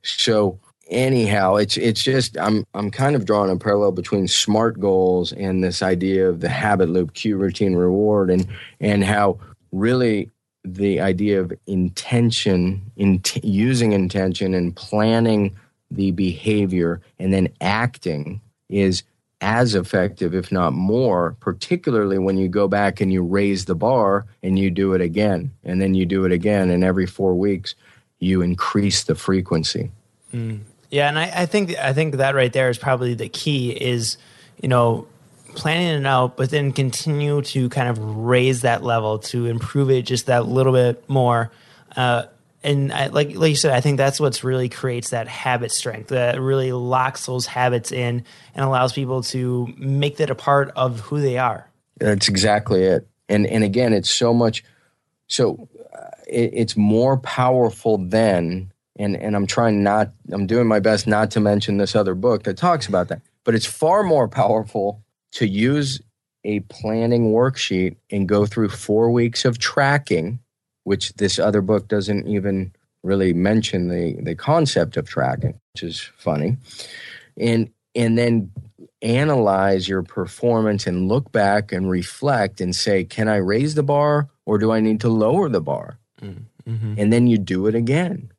so 0.02 0.58
anyhow, 0.88 1.56
it's 1.56 1.76
it's 1.76 2.02
just 2.02 2.38
I'm 2.38 2.66
I'm 2.74 2.90
kind 2.90 3.16
of 3.16 3.24
drawing 3.24 3.50
a 3.50 3.56
parallel 3.56 3.92
between 3.92 4.28
SMART 4.28 4.80
goals 4.80 5.32
and 5.32 5.62
this 5.62 5.82
idea 5.82 6.28
of 6.28 6.40
the 6.40 6.48
habit 6.48 6.88
loop, 6.88 7.14
cue, 7.14 7.36
routine, 7.36 7.74
reward, 7.74 8.30
and 8.30 8.46
and 8.80 9.04
how 9.04 9.38
really 9.72 10.30
the 10.64 11.00
idea 11.00 11.40
of 11.40 11.52
intention, 11.66 12.90
in 12.96 13.22
using 13.42 13.92
intention 13.92 14.54
and 14.54 14.74
planning 14.74 15.54
the 15.90 16.10
behavior 16.10 17.00
and 17.20 17.32
then 17.32 17.48
acting 17.60 18.40
is 18.68 19.04
as 19.46 19.76
effective, 19.76 20.34
if 20.34 20.50
not 20.50 20.72
more, 20.72 21.36
particularly 21.38 22.18
when 22.18 22.36
you 22.36 22.48
go 22.48 22.66
back 22.66 23.00
and 23.00 23.12
you 23.12 23.22
raise 23.22 23.66
the 23.66 23.76
bar 23.76 24.26
and 24.42 24.58
you 24.58 24.72
do 24.72 24.92
it 24.92 25.00
again, 25.00 25.52
and 25.62 25.80
then 25.80 25.94
you 25.94 26.04
do 26.04 26.24
it 26.24 26.32
again, 26.32 26.68
and 26.68 26.82
every 26.82 27.06
four 27.06 27.32
weeks 27.36 27.76
you 28.18 28.42
increase 28.42 29.04
the 29.04 29.14
frequency. 29.14 29.92
Mm. 30.34 30.62
Yeah, 30.90 31.08
and 31.08 31.16
I, 31.16 31.42
I 31.42 31.46
think 31.46 31.76
I 31.78 31.92
think 31.92 32.16
that 32.16 32.34
right 32.34 32.52
there 32.52 32.68
is 32.70 32.76
probably 32.76 33.14
the 33.14 33.28
key 33.28 33.70
is, 33.70 34.18
you 34.60 34.68
know, 34.68 35.06
planning 35.54 36.00
it 36.00 36.06
out, 36.06 36.36
but 36.36 36.50
then 36.50 36.72
continue 36.72 37.40
to 37.42 37.68
kind 37.68 37.88
of 37.88 37.98
raise 38.00 38.62
that 38.62 38.82
level 38.82 39.20
to 39.20 39.46
improve 39.46 39.90
it 39.90 40.02
just 40.02 40.26
that 40.26 40.46
little 40.46 40.72
bit 40.72 41.08
more. 41.08 41.52
Uh, 41.94 42.24
and 42.62 42.92
I, 42.92 43.06
like 43.06 43.34
like 43.36 43.50
you 43.50 43.56
said, 43.56 43.72
I 43.72 43.80
think 43.80 43.96
that's 43.96 44.18
what's 44.18 44.42
really 44.42 44.68
creates 44.68 45.10
that 45.10 45.28
habit 45.28 45.70
strength 45.70 46.08
that 46.08 46.40
really 46.40 46.72
locks 46.72 47.26
those 47.26 47.46
habits 47.46 47.92
in 47.92 48.24
and 48.54 48.64
allows 48.64 48.92
people 48.92 49.22
to 49.24 49.72
make 49.76 50.16
that 50.16 50.30
a 50.30 50.34
part 50.34 50.70
of 50.76 51.00
who 51.00 51.20
they 51.20 51.38
are. 51.38 51.70
That's 51.98 52.28
exactly 52.28 52.82
it. 52.82 53.06
And 53.28 53.46
and 53.46 53.64
again, 53.64 53.92
it's 53.92 54.10
so 54.10 54.34
much. 54.34 54.64
So 55.28 55.68
uh, 55.94 56.10
it, 56.28 56.50
it's 56.54 56.76
more 56.76 57.18
powerful 57.18 57.98
than 57.98 58.72
and 58.96 59.16
and 59.16 59.36
I'm 59.36 59.46
trying 59.46 59.82
not 59.82 60.10
I'm 60.32 60.46
doing 60.46 60.66
my 60.66 60.80
best 60.80 61.06
not 61.06 61.30
to 61.32 61.40
mention 61.40 61.76
this 61.76 61.94
other 61.94 62.14
book 62.14 62.44
that 62.44 62.56
talks 62.56 62.86
about 62.86 63.08
that. 63.08 63.22
But 63.44 63.54
it's 63.54 63.66
far 63.66 64.02
more 64.02 64.28
powerful 64.28 65.02
to 65.32 65.46
use 65.46 66.00
a 66.44 66.60
planning 66.60 67.32
worksheet 67.32 67.96
and 68.10 68.28
go 68.28 68.46
through 68.46 68.68
4 68.68 69.10
weeks 69.10 69.44
of 69.44 69.58
tracking, 69.58 70.38
which 70.86 71.12
this 71.14 71.38
other 71.38 71.60
book 71.60 71.88
doesn't 71.88 72.26
even 72.26 72.72
really 73.02 73.32
mention 73.32 73.88
the 73.88 74.16
the 74.22 74.34
concept 74.34 74.96
of 74.96 75.08
tracking, 75.08 75.58
which 75.72 75.82
is 75.82 76.00
funny. 76.16 76.56
And 77.36 77.70
and 77.94 78.16
then 78.16 78.50
analyze 79.02 79.88
your 79.88 80.02
performance 80.02 80.86
and 80.86 81.08
look 81.08 81.30
back 81.32 81.72
and 81.72 81.90
reflect 81.90 82.60
and 82.60 82.74
say, 82.74 83.04
can 83.04 83.28
I 83.28 83.36
raise 83.36 83.74
the 83.74 83.82
bar 83.82 84.28
or 84.46 84.58
do 84.58 84.72
I 84.72 84.80
need 84.80 85.00
to 85.00 85.08
lower 85.08 85.48
the 85.48 85.60
bar? 85.60 85.98
Mm-hmm. 86.22 86.94
And 86.98 87.12
then 87.12 87.26
you 87.26 87.38
do 87.38 87.66
it 87.66 87.74
again 87.74 88.32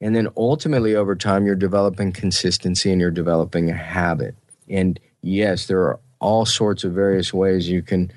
and 0.00 0.16
then 0.16 0.28
ultimately, 0.36 0.94
over 0.94 1.14
time, 1.14 1.44
you're 1.44 1.54
developing 1.54 2.12
consistency 2.12 2.90
and 2.90 3.00
you're 3.00 3.10
developing 3.10 3.70
a 3.70 3.74
habit. 3.74 4.34
And 4.68 4.98
yes, 5.22 5.66
there 5.66 5.80
are 5.80 6.00
all 6.20 6.46
sorts 6.46 6.84
of 6.84 6.92
various 6.92 7.34
ways 7.34 7.68
you 7.68 7.82
can 7.82 8.10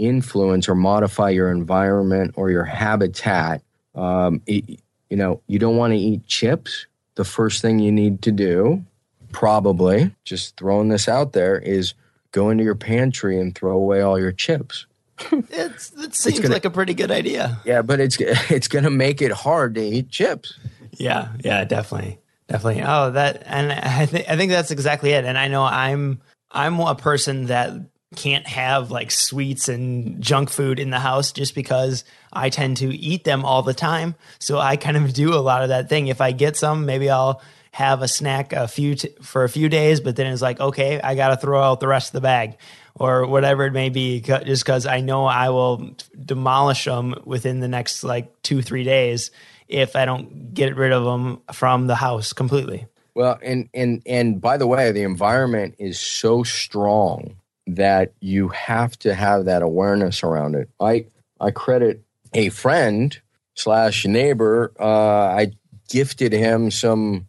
influence 0.00 0.68
or 0.68 0.74
modify 0.74 1.30
your 1.30 1.50
environment 1.50 2.32
or 2.36 2.50
your 2.50 2.64
habitat. 2.64 3.62
Um, 3.94 4.42
it, 4.46 4.80
you 5.10 5.16
know, 5.16 5.42
you 5.46 5.58
don't 5.58 5.76
want 5.76 5.92
to 5.92 5.98
eat 5.98 6.26
chips. 6.26 6.86
The 7.16 7.24
first 7.24 7.60
thing 7.60 7.78
you 7.78 7.92
need 7.92 8.22
to 8.22 8.32
do, 8.32 8.84
probably, 9.32 10.14
just 10.24 10.56
throwing 10.56 10.88
this 10.88 11.08
out 11.08 11.32
there, 11.32 11.58
is 11.58 11.94
go 12.32 12.50
into 12.50 12.64
your 12.64 12.74
pantry 12.74 13.38
and 13.38 13.54
throw 13.54 13.72
away 13.72 14.00
all 14.00 14.18
your 14.18 14.32
chips. 14.32 14.86
it's, 15.32 15.92
it 15.92 16.14
seems 16.14 16.26
it's 16.26 16.40
gonna, 16.40 16.54
like 16.54 16.64
a 16.64 16.70
pretty 16.70 16.94
good 16.94 17.10
idea. 17.10 17.60
Yeah, 17.64 17.82
but 17.82 18.00
it's 18.00 18.16
it's 18.20 18.68
going 18.68 18.84
to 18.84 18.90
make 18.90 19.20
it 19.20 19.32
hard 19.32 19.74
to 19.74 19.82
eat 19.82 20.08
chips. 20.08 20.58
Yeah, 20.92 21.28
yeah, 21.44 21.64
definitely, 21.64 22.18
definitely. 22.48 22.82
Oh, 22.86 23.10
that, 23.10 23.42
and 23.46 23.70
I 23.72 24.06
think 24.06 24.28
I 24.28 24.36
think 24.36 24.50
that's 24.50 24.70
exactly 24.70 25.10
it. 25.10 25.24
And 25.24 25.36
I 25.36 25.48
know 25.48 25.62
I'm 25.62 26.20
I'm 26.50 26.80
a 26.80 26.94
person 26.94 27.46
that 27.46 27.72
can't 28.16 28.46
have 28.46 28.90
like 28.90 29.10
sweets 29.10 29.68
and 29.68 30.20
junk 30.20 30.50
food 30.50 30.78
in 30.80 30.90
the 30.90 30.98
house 30.98 31.30
just 31.30 31.54
because 31.54 32.04
I 32.32 32.50
tend 32.50 32.78
to 32.78 32.94
eat 32.94 33.24
them 33.24 33.44
all 33.44 33.62
the 33.62 33.74
time. 33.74 34.16
So 34.38 34.58
I 34.58 34.76
kind 34.76 34.96
of 34.96 35.12
do 35.12 35.34
a 35.34 35.38
lot 35.38 35.62
of 35.62 35.68
that 35.68 35.88
thing. 35.88 36.08
If 36.08 36.20
I 36.20 36.32
get 36.32 36.56
some, 36.56 36.86
maybe 36.86 37.08
I'll 37.08 37.40
have 37.72 38.02
a 38.02 38.08
snack 38.08 38.52
a 38.52 38.66
few 38.66 38.96
t- 38.96 39.14
for 39.22 39.44
a 39.44 39.48
few 39.48 39.68
days, 39.68 40.00
but 40.00 40.16
then 40.16 40.26
it's 40.26 40.42
like, 40.42 40.58
okay, 40.58 41.00
I 41.00 41.14
got 41.14 41.28
to 41.28 41.36
throw 41.36 41.62
out 41.62 41.78
the 41.78 41.86
rest 41.86 42.08
of 42.08 42.14
the 42.14 42.20
bag 42.20 42.56
or 42.96 43.26
whatever 43.26 43.64
it 43.64 43.72
may 43.72 43.90
be, 43.90 44.20
just 44.20 44.64
because 44.64 44.86
I 44.86 45.00
know 45.00 45.24
I 45.24 45.50
will 45.50 45.94
demolish 46.24 46.84
them 46.84 47.14
within 47.24 47.60
the 47.60 47.68
next 47.68 48.02
like 48.02 48.42
two, 48.42 48.60
three 48.60 48.82
days 48.82 49.30
if 49.68 49.94
I 49.94 50.04
don't 50.04 50.52
get 50.52 50.74
rid 50.74 50.90
of 50.90 51.04
them 51.04 51.40
from 51.52 51.86
the 51.86 51.94
house 51.94 52.32
completely. 52.32 52.86
Well, 53.14 53.38
and 53.42 53.68
and 53.72 54.02
and 54.04 54.40
by 54.40 54.56
the 54.56 54.66
way, 54.66 54.90
the 54.92 55.02
environment 55.02 55.76
is 55.78 55.98
so 55.98 56.42
strong 56.42 57.36
that 57.76 58.12
you 58.20 58.48
have 58.48 58.98
to 59.00 59.14
have 59.14 59.44
that 59.44 59.62
awareness 59.62 60.22
around 60.22 60.54
it. 60.54 60.68
I 60.80 61.06
I 61.40 61.50
credit 61.50 62.02
a 62.34 62.48
friend 62.50 63.18
slash 63.54 64.04
neighbor. 64.04 64.72
Uh, 64.78 64.84
I 64.86 65.52
gifted 65.88 66.32
him 66.32 66.70
some 66.70 67.28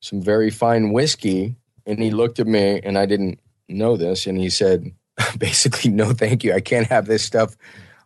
some 0.00 0.20
very 0.20 0.50
fine 0.50 0.92
whiskey, 0.92 1.56
and 1.86 2.02
he 2.02 2.10
looked 2.10 2.38
at 2.38 2.46
me, 2.46 2.80
and 2.82 2.98
I 2.98 3.06
didn't 3.06 3.38
know 3.68 3.96
this, 3.96 4.26
and 4.26 4.38
he 4.38 4.50
said, 4.50 4.92
basically, 5.38 5.90
no, 5.90 6.12
thank 6.12 6.44
you. 6.44 6.52
I 6.52 6.60
can't 6.60 6.86
have 6.88 7.06
this 7.06 7.22
stuff 7.22 7.56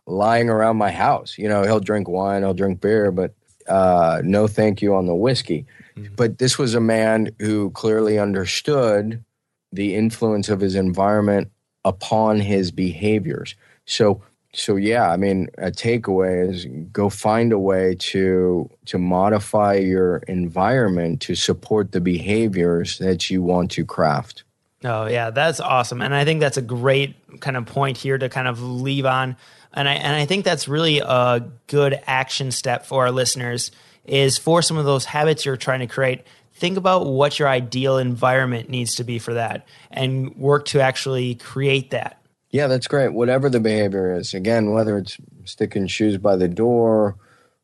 lying 0.05 0.49
around 0.49 0.77
my 0.77 0.91
house. 0.91 1.37
You 1.37 1.49
know, 1.49 1.63
he'll 1.63 1.79
drink 1.79 2.07
wine, 2.07 2.41
he'll 2.41 2.53
drink 2.53 2.81
beer, 2.81 3.11
but 3.11 3.33
uh, 3.67 4.21
no, 4.23 4.47
thank 4.47 4.81
you 4.81 4.95
on 4.95 5.05
the 5.05 5.15
whiskey. 5.15 5.65
Mm-hmm. 5.97 6.15
But 6.15 6.37
this 6.37 6.57
was 6.57 6.73
a 6.73 6.79
man 6.79 7.31
who 7.39 7.69
clearly 7.71 8.17
understood 8.17 9.23
the 9.71 9.95
influence 9.95 10.49
of 10.49 10.59
his 10.59 10.75
environment 10.75 11.51
upon 11.85 12.39
his 12.39 12.71
behaviors. 12.71 13.55
So 13.85 14.21
so 14.53 14.77
yeah, 14.77 15.11
I 15.11 15.17
mean, 15.17 15.47
a 15.57 15.69
takeaway 15.69 16.49
is 16.49 16.65
go 16.91 17.09
find 17.09 17.53
a 17.53 17.59
way 17.59 17.95
to 17.99 18.69
to 18.85 18.97
modify 18.97 19.75
your 19.75 20.17
environment 20.27 21.21
to 21.21 21.35
support 21.35 21.91
the 21.91 22.01
behaviors 22.01 22.97
that 22.97 23.29
you 23.29 23.43
want 23.43 23.71
to 23.71 23.85
craft. 23.85 24.43
Oh 24.83 25.05
yeah, 25.05 25.29
that's 25.29 25.59
awesome, 25.59 26.01
and 26.01 26.15
I 26.15 26.25
think 26.25 26.39
that's 26.39 26.57
a 26.57 26.63
great 26.63 27.15
kind 27.41 27.57
of 27.57 27.65
point 27.65 27.97
here 27.97 28.17
to 28.17 28.29
kind 28.29 28.47
of 28.47 28.61
leave 28.61 29.05
on, 29.05 29.35
and 29.73 29.87
I 29.87 29.93
and 29.93 30.15
I 30.15 30.25
think 30.25 30.45
that's 30.45 30.67
really 30.67 30.99
a 30.99 31.47
good 31.67 31.99
action 32.07 32.51
step 32.51 32.85
for 32.85 33.03
our 33.03 33.11
listeners 33.11 33.71
is 34.05 34.39
for 34.39 34.63
some 34.63 34.77
of 34.77 34.85
those 34.85 35.05
habits 35.05 35.45
you're 35.45 35.57
trying 35.57 35.81
to 35.81 35.87
create. 35.87 36.23
Think 36.59 36.77
about 36.77 37.07
what 37.07 37.39
your 37.39 37.47
ideal 37.47 37.97
environment 37.97 38.69
needs 38.69 38.95
to 38.95 39.03
be 39.03 39.17
for 39.17 39.33
that, 39.33 39.65
and 39.89 40.35
work 40.35 40.65
to 40.65 40.81
actually 40.81 41.35
create 41.35 41.91
that 41.91 42.19
yeah, 42.51 42.67
that's 42.67 42.87
great. 42.87 43.13
Whatever 43.13 43.49
the 43.49 43.59
behavior 43.59 44.15
is, 44.15 44.33
again, 44.33 44.71
whether 44.71 44.97
it's 44.97 45.17
sticking 45.45 45.87
shoes 45.87 46.17
by 46.17 46.35
the 46.35 46.47
door, 46.47 47.15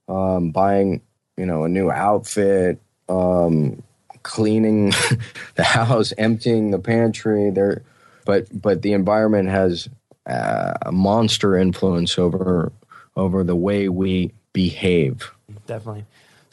um, 0.08 0.52
buying, 0.52 1.02
you 1.38 1.46
know, 1.46 1.64
a 1.64 1.70
new 1.70 1.90
outfit, 1.90 2.80
um, 3.10 3.82
cleaning 4.22 4.94
the 5.56 5.64
house, 5.64 6.14
emptying 6.18 6.70
the 6.70 6.80
pantry. 6.80 7.50
There, 7.50 7.82
but 8.26 8.48
but 8.62 8.84
the 8.84 8.94
environment 8.94 9.50
has 9.50 9.90
uh, 10.28 10.74
a 10.84 10.92
monster 10.92 11.58
influence 11.58 12.20
over 12.20 12.72
over 13.16 13.44
the 13.44 13.56
way 13.56 13.90
we 13.90 14.34
behave. 14.54 15.32
Definitely. 15.66 16.06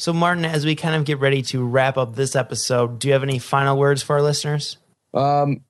So, 0.03 0.13
Martin, 0.13 0.45
as 0.45 0.67
we 0.67 0.75
kind 0.75 0.97
of 0.97 1.05
get 1.05 1.21
ready 1.21 1.43
to 1.43 1.65
wrap 1.65 1.97
up 1.97 2.17
this 2.17 2.35
episode, 2.35 2.99
do 2.99 3.07
you 3.07 3.13
have 3.15 3.23
any 3.23 3.39
final 3.39 3.79
words 3.79 4.03
for 4.03 4.17
our 4.17 4.23
listeners? 4.23 4.77
Um, 5.15 5.61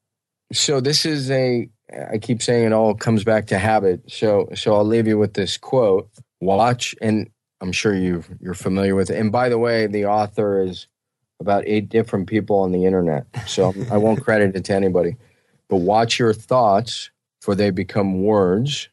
so 0.54 0.80
this 0.80 1.04
is 1.04 1.30
a 1.30 1.68
I 2.10 2.16
keep 2.16 2.40
saying 2.40 2.64
it 2.64 2.72
all 2.72 2.94
comes 2.94 3.24
back 3.24 3.48
to 3.48 3.58
habit. 3.58 4.10
So 4.10 4.48
so 4.54 4.74
I'll 4.74 4.86
leave 4.86 5.06
you 5.06 5.18
with 5.18 5.34
this 5.34 5.58
quote. 5.58 6.08
Watch 6.40 6.94
and 7.02 7.28
I'm 7.60 7.72
sure 7.72 7.94
you 7.94 8.24
you're 8.40 8.54
familiar 8.54 8.94
with 8.94 9.10
it. 9.10 9.18
And 9.18 9.30
by 9.30 9.50
the 9.50 9.58
way, 9.58 9.86
the 9.86 10.06
author 10.06 10.62
is 10.62 10.86
about 11.38 11.64
eight 11.66 11.90
different 11.90 12.26
people 12.26 12.56
on 12.60 12.72
the 12.72 12.86
internet. 12.86 13.26
So 13.46 13.74
I 13.90 13.98
won't 13.98 14.24
credit 14.24 14.56
it 14.56 14.64
to 14.64 14.72
anybody. 14.74 15.14
But 15.68 15.82
watch 15.82 16.18
your 16.18 16.32
thoughts 16.32 17.10
for 17.42 17.54
they 17.54 17.68
become 17.68 18.22
words. 18.22 18.88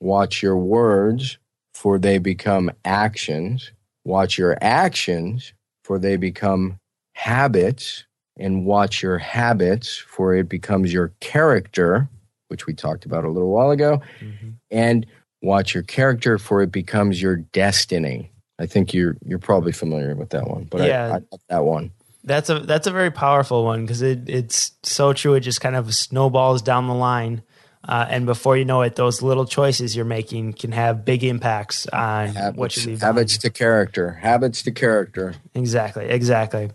Watch 0.00 0.42
your 0.42 0.56
words 0.56 1.36
for 1.74 1.98
they 1.98 2.16
become 2.16 2.70
actions. 2.86 3.72
Watch 4.04 4.38
your 4.38 4.56
actions 4.60 5.52
for 5.84 5.98
they 5.98 6.16
become 6.16 6.78
habits 7.14 8.04
and 8.38 8.64
watch 8.64 9.02
your 9.02 9.18
habits 9.18 9.96
for 9.96 10.34
it 10.34 10.48
becomes 10.48 10.92
your 10.92 11.12
character 11.20 12.08
which 12.50 12.66
we 12.66 12.74
talked 12.74 13.06
about 13.06 13.24
a 13.24 13.30
little 13.30 13.50
while 13.50 13.70
ago, 13.70 14.02
mm-hmm. 14.20 14.50
and 14.70 15.06
watch 15.40 15.72
your 15.72 15.84
character 15.84 16.36
for 16.36 16.60
it 16.60 16.72
becomes 16.72 17.22
your 17.22 17.36
destiny. 17.36 18.30
I 18.58 18.66
think 18.66 18.92
you're 18.92 19.16
you're 19.24 19.38
probably 19.38 19.72
familiar 19.72 20.14
with 20.14 20.30
that 20.30 20.48
one, 20.48 20.64
but 20.64 20.86
yeah, 20.86 21.14
I, 21.14 21.16
I 21.16 21.38
that 21.48 21.64
one. 21.64 21.92
That's 22.24 22.50
a 22.50 22.58
that's 22.58 22.86
a 22.86 22.90
very 22.90 23.10
powerful 23.10 23.64
one 23.64 23.82
because 23.82 24.02
it 24.02 24.28
it's 24.28 24.72
so 24.82 25.14
true. 25.14 25.34
It 25.34 25.40
just 25.40 25.60
kind 25.62 25.76
of 25.76 25.94
snowballs 25.94 26.60
down 26.60 26.88
the 26.88 26.94
line, 26.94 27.42
uh, 27.86 28.06
and 28.08 28.26
before 28.26 28.56
you 28.56 28.64
know 28.64 28.82
it, 28.82 28.96
those 28.96 29.22
little 29.22 29.46
choices 29.46 29.96
you're 29.96 30.04
making 30.04 30.52
can 30.52 30.72
have 30.72 31.04
big 31.04 31.24
impacts 31.24 31.86
on 31.86 32.28
habits, 32.28 32.58
what 32.58 32.76
you 32.76 32.86
leave. 32.86 33.00
Habits 33.00 33.38
to 33.38 33.50
character. 33.50 34.12
Habits 34.12 34.62
to 34.62 34.70
character. 34.70 35.34
Exactly. 35.54 36.04
Exactly. 36.06 36.70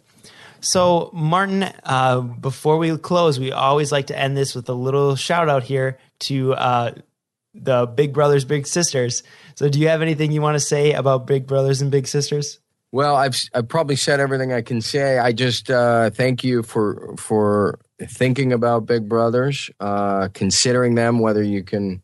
So, 0.62 1.12
Martin, 1.14 1.64
uh, 1.84 2.22
before 2.22 2.78
we 2.78 2.98
close, 2.98 3.40
we 3.40 3.52
always 3.52 3.92
like 3.92 4.08
to 4.08 4.18
end 4.18 4.36
this 4.36 4.56
with 4.56 4.68
a 4.68 4.74
little 4.74 5.16
shout 5.16 5.48
out 5.48 5.62
here 5.62 6.00
to 6.22 6.56
uh, 6.56 6.92
the 7.54 7.86
Big 7.86 8.14
Brothers, 8.14 8.46
Big 8.46 8.66
Sisters. 8.66 9.22
So, 9.54 9.70
do 9.70 9.80
you 9.80 9.90
have 9.90 10.02
anything 10.02 10.32
you 10.32 10.42
want 10.42 10.56
to 10.56 10.60
say 10.60 10.94
about 10.94 11.28
Big 11.28 11.46
Brothers 11.46 11.82
and 11.82 11.92
Big 11.92 12.08
Sisters? 12.08 12.60
Well, 12.92 13.16
I've 13.16 13.38
I've 13.54 13.68
probably 13.68 13.96
said 13.96 14.20
everything 14.20 14.54
I 14.54 14.62
can 14.62 14.82
say. 14.82 15.20
I 15.20 15.34
just 15.34 15.70
uh, 15.70 16.10
thank 16.10 16.44
you 16.44 16.64
for 16.64 17.16
for 17.18 17.78
thinking 18.02 18.52
about 18.52 18.86
Big 18.86 19.08
Brothers, 19.08 19.70
uh, 19.80 20.30
considering 20.34 20.96
them, 20.96 21.20
whether 21.20 21.44
you 21.44 21.64
can 21.64 22.02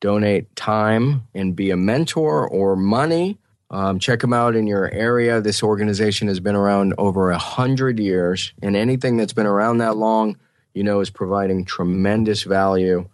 donate 0.00 0.54
time 0.56 1.26
and 1.34 1.54
be 1.56 1.70
a 1.70 1.76
mentor 1.76 2.48
or 2.48 2.76
money. 2.76 3.38
Um, 3.70 3.98
check 3.98 4.20
them 4.20 4.34
out 4.34 4.54
in 4.54 4.66
your 4.66 4.90
area. 4.90 5.40
This 5.40 5.62
organization 5.62 6.28
has 6.28 6.40
been 6.40 6.56
around 6.56 6.94
over 6.98 7.30
a 7.30 7.38
hundred 7.38 7.98
years, 7.98 8.52
and 8.60 8.76
anything 8.76 9.16
that's 9.16 9.32
been 9.32 9.46
around 9.46 9.78
that 9.78 9.96
long, 9.96 10.36
you 10.74 10.82
know, 10.82 11.00
is 11.00 11.08
providing 11.08 11.64
tremendous 11.64 12.42
value. 12.42 13.08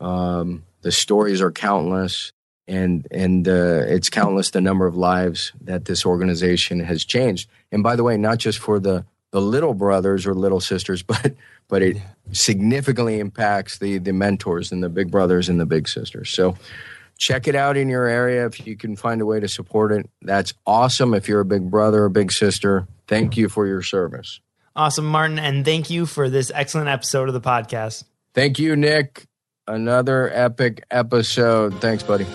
Um, 0.00 0.64
the 0.80 0.90
stories 0.90 1.40
are 1.40 1.52
countless, 1.52 2.32
and 2.66 3.06
and 3.12 3.46
uh, 3.46 3.84
it's 3.86 4.10
countless 4.10 4.50
the 4.50 4.60
number 4.60 4.86
of 4.86 4.96
lives 4.96 5.52
that 5.60 5.84
this 5.84 6.04
organization 6.04 6.80
has 6.80 7.04
changed. 7.04 7.48
And 7.70 7.84
by 7.84 7.94
the 7.94 8.02
way, 8.02 8.16
not 8.16 8.38
just 8.38 8.58
for 8.58 8.80
the 8.80 9.04
the 9.30 9.40
little 9.40 9.74
brothers 9.74 10.26
or 10.26 10.34
little 10.34 10.60
sisters, 10.60 11.02
but 11.02 11.34
but 11.72 11.80
it 11.80 11.96
significantly 12.32 13.18
impacts 13.18 13.78
the 13.78 13.96
the 13.96 14.12
mentors 14.12 14.72
and 14.72 14.82
the 14.82 14.90
big 14.90 15.10
brothers 15.10 15.48
and 15.48 15.58
the 15.58 15.64
big 15.64 15.88
sisters. 15.88 16.28
So 16.28 16.54
check 17.16 17.48
it 17.48 17.54
out 17.54 17.78
in 17.78 17.88
your 17.88 18.06
area 18.06 18.44
if 18.44 18.66
you 18.66 18.76
can 18.76 18.94
find 18.94 19.22
a 19.22 19.26
way 19.26 19.40
to 19.40 19.48
support 19.48 19.90
it. 19.90 20.08
That's 20.20 20.52
awesome. 20.66 21.14
If 21.14 21.28
you're 21.28 21.40
a 21.40 21.46
big 21.46 21.70
brother 21.70 22.04
or 22.04 22.10
big 22.10 22.30
sister, 22.30 22.86
thank 23.08 23.38
you 23.38 23.48
for 23.48 23.66
your 23.66 23.80
service. 23.80 24.38
Awesome, 24.76 25.06
Martin. 25.06 25.38
And 25.38 25.64
thank 25.64 25.88
you 25.88 26.04
for 26.04 26.28
this 26.28 26.52
excellent 26.54 26.88
episode 26.88 27.28
of 27.28 27.34
the 27.34 27.40
podcast. 27.40 28.04
Thank 28.34 28.58
you, 28.58 28.76
Nick. 28.76 29.24
Another 29.66 30.30
epic 30.30 30.84
episode. 30.90 31.80
Thanks, 31.80 32.02
buddy. 32.02 32.26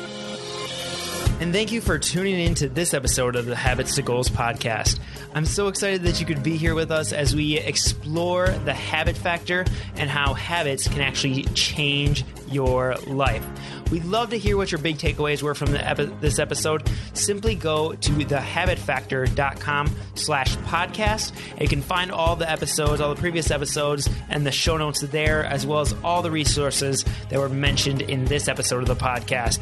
And 1.39 1.53
thank 1.53 1.71
you 1.71 1.81
for 1.81 1.99
tuning 1.99 2.39
in 2.39 2.55
to 2.55 2.67
this 2.67 2.95
episode 2.95 3.35
of 3.35 3.45
the 3.45 3.55
Habits 3.55 3.93
to 3.95 4.01
Goals 4.01 4.27
podcast. 4.27 4.99
I'm 5.35 5.45
so 5.45 5.67
excited 5.67 6.01
that 6.01 6.19
you 6.19 6.25
could 6.25 6.41
be 6.41 6.57
here 6.57 6.73
with 6.73 6.89
us 6.89 7.13
as 7.13 7.35
we 7.35 7.59
explore 7.59 8.47
the 8.47 8.73
habit 8.73 9.15
factor 9.15 9.63
and 9.97 10.09
how 10.09 10.33
habits 10.33 10.87
can 10.87 11.01
actually 11.01 11.43
change 11.53 12.25
your 12.49 12.95
life. 13.05 13.45
We'd 13.91 14.03
love 14.03 14.31
to 14.31 14.37
hear 14.37 14.57
what 14.57 14.71
your 14.71 14.79
big 14.79 14.97
takeaways 14.97 15.43
were 15.43 15.53
from 15.53 15.75
epi- 15.75 16.11
this 16.19 16.39
episode. 16.39 16.89
Simply 17.13 17.53
go 17.53 17.93
to 17.93 18.11
thehabitfactor.com 18.11 19.95
slash 20.15 20.57
podcast. 20.57 21.31
You 21.61 21.67
can 21.67 21.83
find 21.83 22.11
all 22.11 22.35
the 22.35 22.49
episodes, 22.49 22.99
all 22.99 23.13
the 23.13 23.21
previous 23.21 23.51
episodes, 23.51 24.09
and 24.29 24.45
the 24.45 24.51
show 24.51 24.75
notes 24.75 25.01
there, 25.01 25.45
as 25.45 25.67
well 25.67 25.81
as 25.81 25.93
all 26.03 26.23
the 26.23 26.31
resources 26.31 27.05
that 27.29 27.39
were 27.39 27.47
mentioned 27.47 28.01
in 28.01 28.25
this 28.25 28.47
episode 28.47 28.81
of 28.81 28.87
the 28.87 28.95
podcast. 28.95 29.59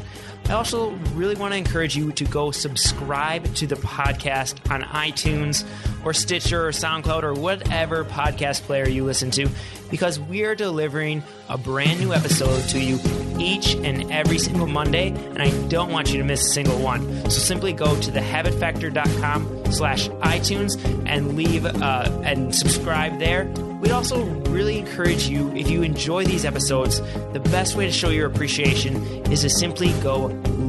I 0.48 0.52
also 0.52 0.90
really 1.14 1.34
want 1.34 1.54
to 1.54 1.58
encourage 1.58 1.96
you 1.96 2.12
to 2.12 2.24
go 2.24 2.52
subscribe 2.52 3.52
to 3.56 3.66
the 3.66 3.74
podcast 3.74 4.70
on 4.70 4.82
iTunes 4.82 5.64
or 6.04 6.14
Stitcher 6.14 6.68
or 6.68 6.70
SoundCloud 6.70 7.24
or 7.24 7.34
whatever 7.34 8.04
podcast 8.04 8.62
player 8.62 8.88
you 8.88 9.04
listen 9.04 9.32
to 9.32 9.48
because 9.90 10.20
we 10.20 10.44
are 10.44 10.54
delivering 10.54 11.24
a 11.48 11.58
brand 11.58 11.98
new 11.98 12.12
episode 12.12 12.62
to 12.68 12.78
you 12.78 12.98
each 13.38 13.74
and 13.74 14.10
every 14.12 14.38
single 14.38 14.66
Monday, 14.66 15.08
and 15.08 15.42
I 15.42 15.50
don't 15.68 15.90
want 15.90 16.12
you 16.12 16.18
to 16.18 16.24
miss 16.24 16.42
a 16.42 16.52
single 16.52 16.78
one. 16.78 17.30
So 17.30 17.38
simply 17.40 17.72
go 17.72 18.00
to 18.00 18.10
thehabitfactor.com 18.10 19.55
slash 19.72 20.08
iTunes 20.08 20.76
and 21.06 21.36
leave 21.36 21.64
uh, 21.66 22.20
and 22.24 22.54
subscribe 22.54 23.18
there. 23.18 23.44
We'd 23.80 23.92
also 23.92 24.24
really 24.48 24.78
encourage 24.78 25.28
you, 25.28 25.54
if 25.54 25.68
you 25.68 25.82
enjoy 25.82 26.24
these 26.24 26.44
episodes, 26.44 27.00
the 27.32 27.40
best 27.50 27.76
way 27.76 27.86
to 27.86 27.92
show 27.92 28.08
your 28.08 28.26
appreciation 28.26 28.96
is 29.30 29.42
to 29.42 29.50
simply 29.50 29.92
go 30.00 30.26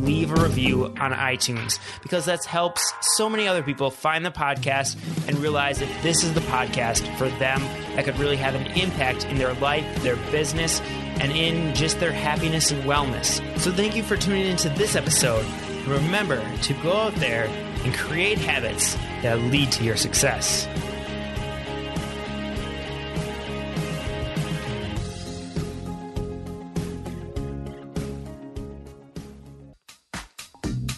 leave 0.07 0.31
a 0.31 0.41
review 0.41 0.85
on 0.85 1.11
iTunes 1.13 1.79
because 2.01 2.25
that 2.25 2.43
helps 2.45 2.93
so 3.15 3.29
many 3.29 3.47
other 3.47 3.63
people 3.63 3.91
find 3.91 4.25
the 4.25 4.31
podcast 4.31 4.97
and 5.27 5.37
realize 5.39 5.79
that 5.79 5.89
this 6.03 6.23
is 6.23 6.33
the 6.33 6.41
podcast 6.41 7.15
for 7.17 7.29
them 7.39 7.59
that 7.95 8.05
could 8.05 8.17
really 8.19 8.37
have 8.37 8.55
an 8.55 8.65
impact 8.77 9.25
in 9.25 9.37
their 9.37 9.53
life, 9.55 9.85
their 10.03 10.15
business, 10.31 10.79
and 11.19 11.31
in 11.31 11.73
just 11.75 11.99
their 11.99 12.11
happiness 12.11 12.71
and 12.71 12.83
wellness. 12.83 13.41
So 13.59 13.71
thank 13.71 13.95
you 13.95 14.03
for 14.03 14.15
tuning 14.15 14.45
into 14.45 14.69
this 14.69 14.95
episode. 14.95 15.45
Remember 15.87 16.43
to 16.63 16.73
go 16.75 16.93
out 16.93 17.15
there 17.15 17.47
and 17.83 17.93
create 17.93 18.37
habits 18.37 18.95
that 19.21 19.39
lead 19.39 19.69
to 19.73 19.83
your 19.83 19.97
success. 19.97 20.67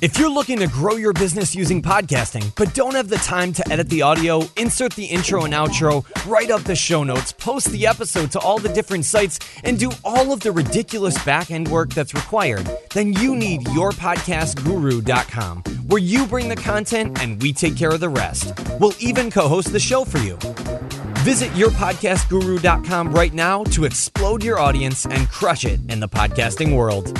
If 0.01 0.17
you're 0.17 0.29
looking 0.29 0.59
to 0.59 0.67
grow 0.67 0.95
your 0.95 1.11
business 1.11 1.53
using 1.53 1.81
podcasting, 1.81 2.55
but 2.55 2.73
don't 2.73 2.95
have 2.95 3.09
the 3.09 3.17
time 3.17 3.51
to 3.51 3.69
edit 3.69 3.89
the 3.89 4.01
audio, 4.01 4.43
insert 4.55 4.93
the 4.93 5.03
intro 5.03 5.43
and 5.43 5.53
outro, 5.53 6.05
write 6.25 6.51
up 6.51 6.63
the 6.63 6.73
show 6.73 7.03
notes, 7.03 7.33
post 7.33 7.69
the 7.71 7.85
episode 7.85 8.31
to 8.31 8.39
all 8.39 8.59
the 8.59 8.69
different 8.69 9.03
sites, 9.03 9.39
and 9.65 9.77
do 9.77 9.91
all 10.05 10.31
of 10.31 10.39
the 10.39 10.53
ridiculous 10.53 11.21
back 11.25 11.51
end 11.51 11.67
work 11.67 11.89
that's 11.89 12.13
required, 12.13 12.65
then 12.93 13.11
you 13.11 13.35
need 13.35 13.65
yourpodcastguru.com 13.65 15.78
where 15.89 16.01
you 16.01 16.25
bring 16.27 16.49
the 16.49 16.55
content 16.55 17.19
and 17.19 17.41
we 17.41 17.51
take 17.51 17.75
care 17.75 17.89
of 17.89 17.99
the 17.99 18.09
rest. 18.09 18.53
We'll 18.79 18.93
even 18.99 19.31
co 19.31 19.47
host 19.47 19.71
the 19.71 19.79
show 19.79 20.05
for 20.05 20.19
you. 20.19 20.37
Visit 21.23 21.49
yourpodcastguru.com 21.51 23.11
right 23.11 23.33
now 23.33 23.63
to 23.65 23.85
explode 23.85 24.43
your 24.43 24.59
audience 24.59 25.05
and 25.05 25.27
crush 25.29 25.65
it 25.65 25.79
in 25.89 25.99
the 25.99 26.07
podcasting 26.07 26.75
world. 26.75 27.17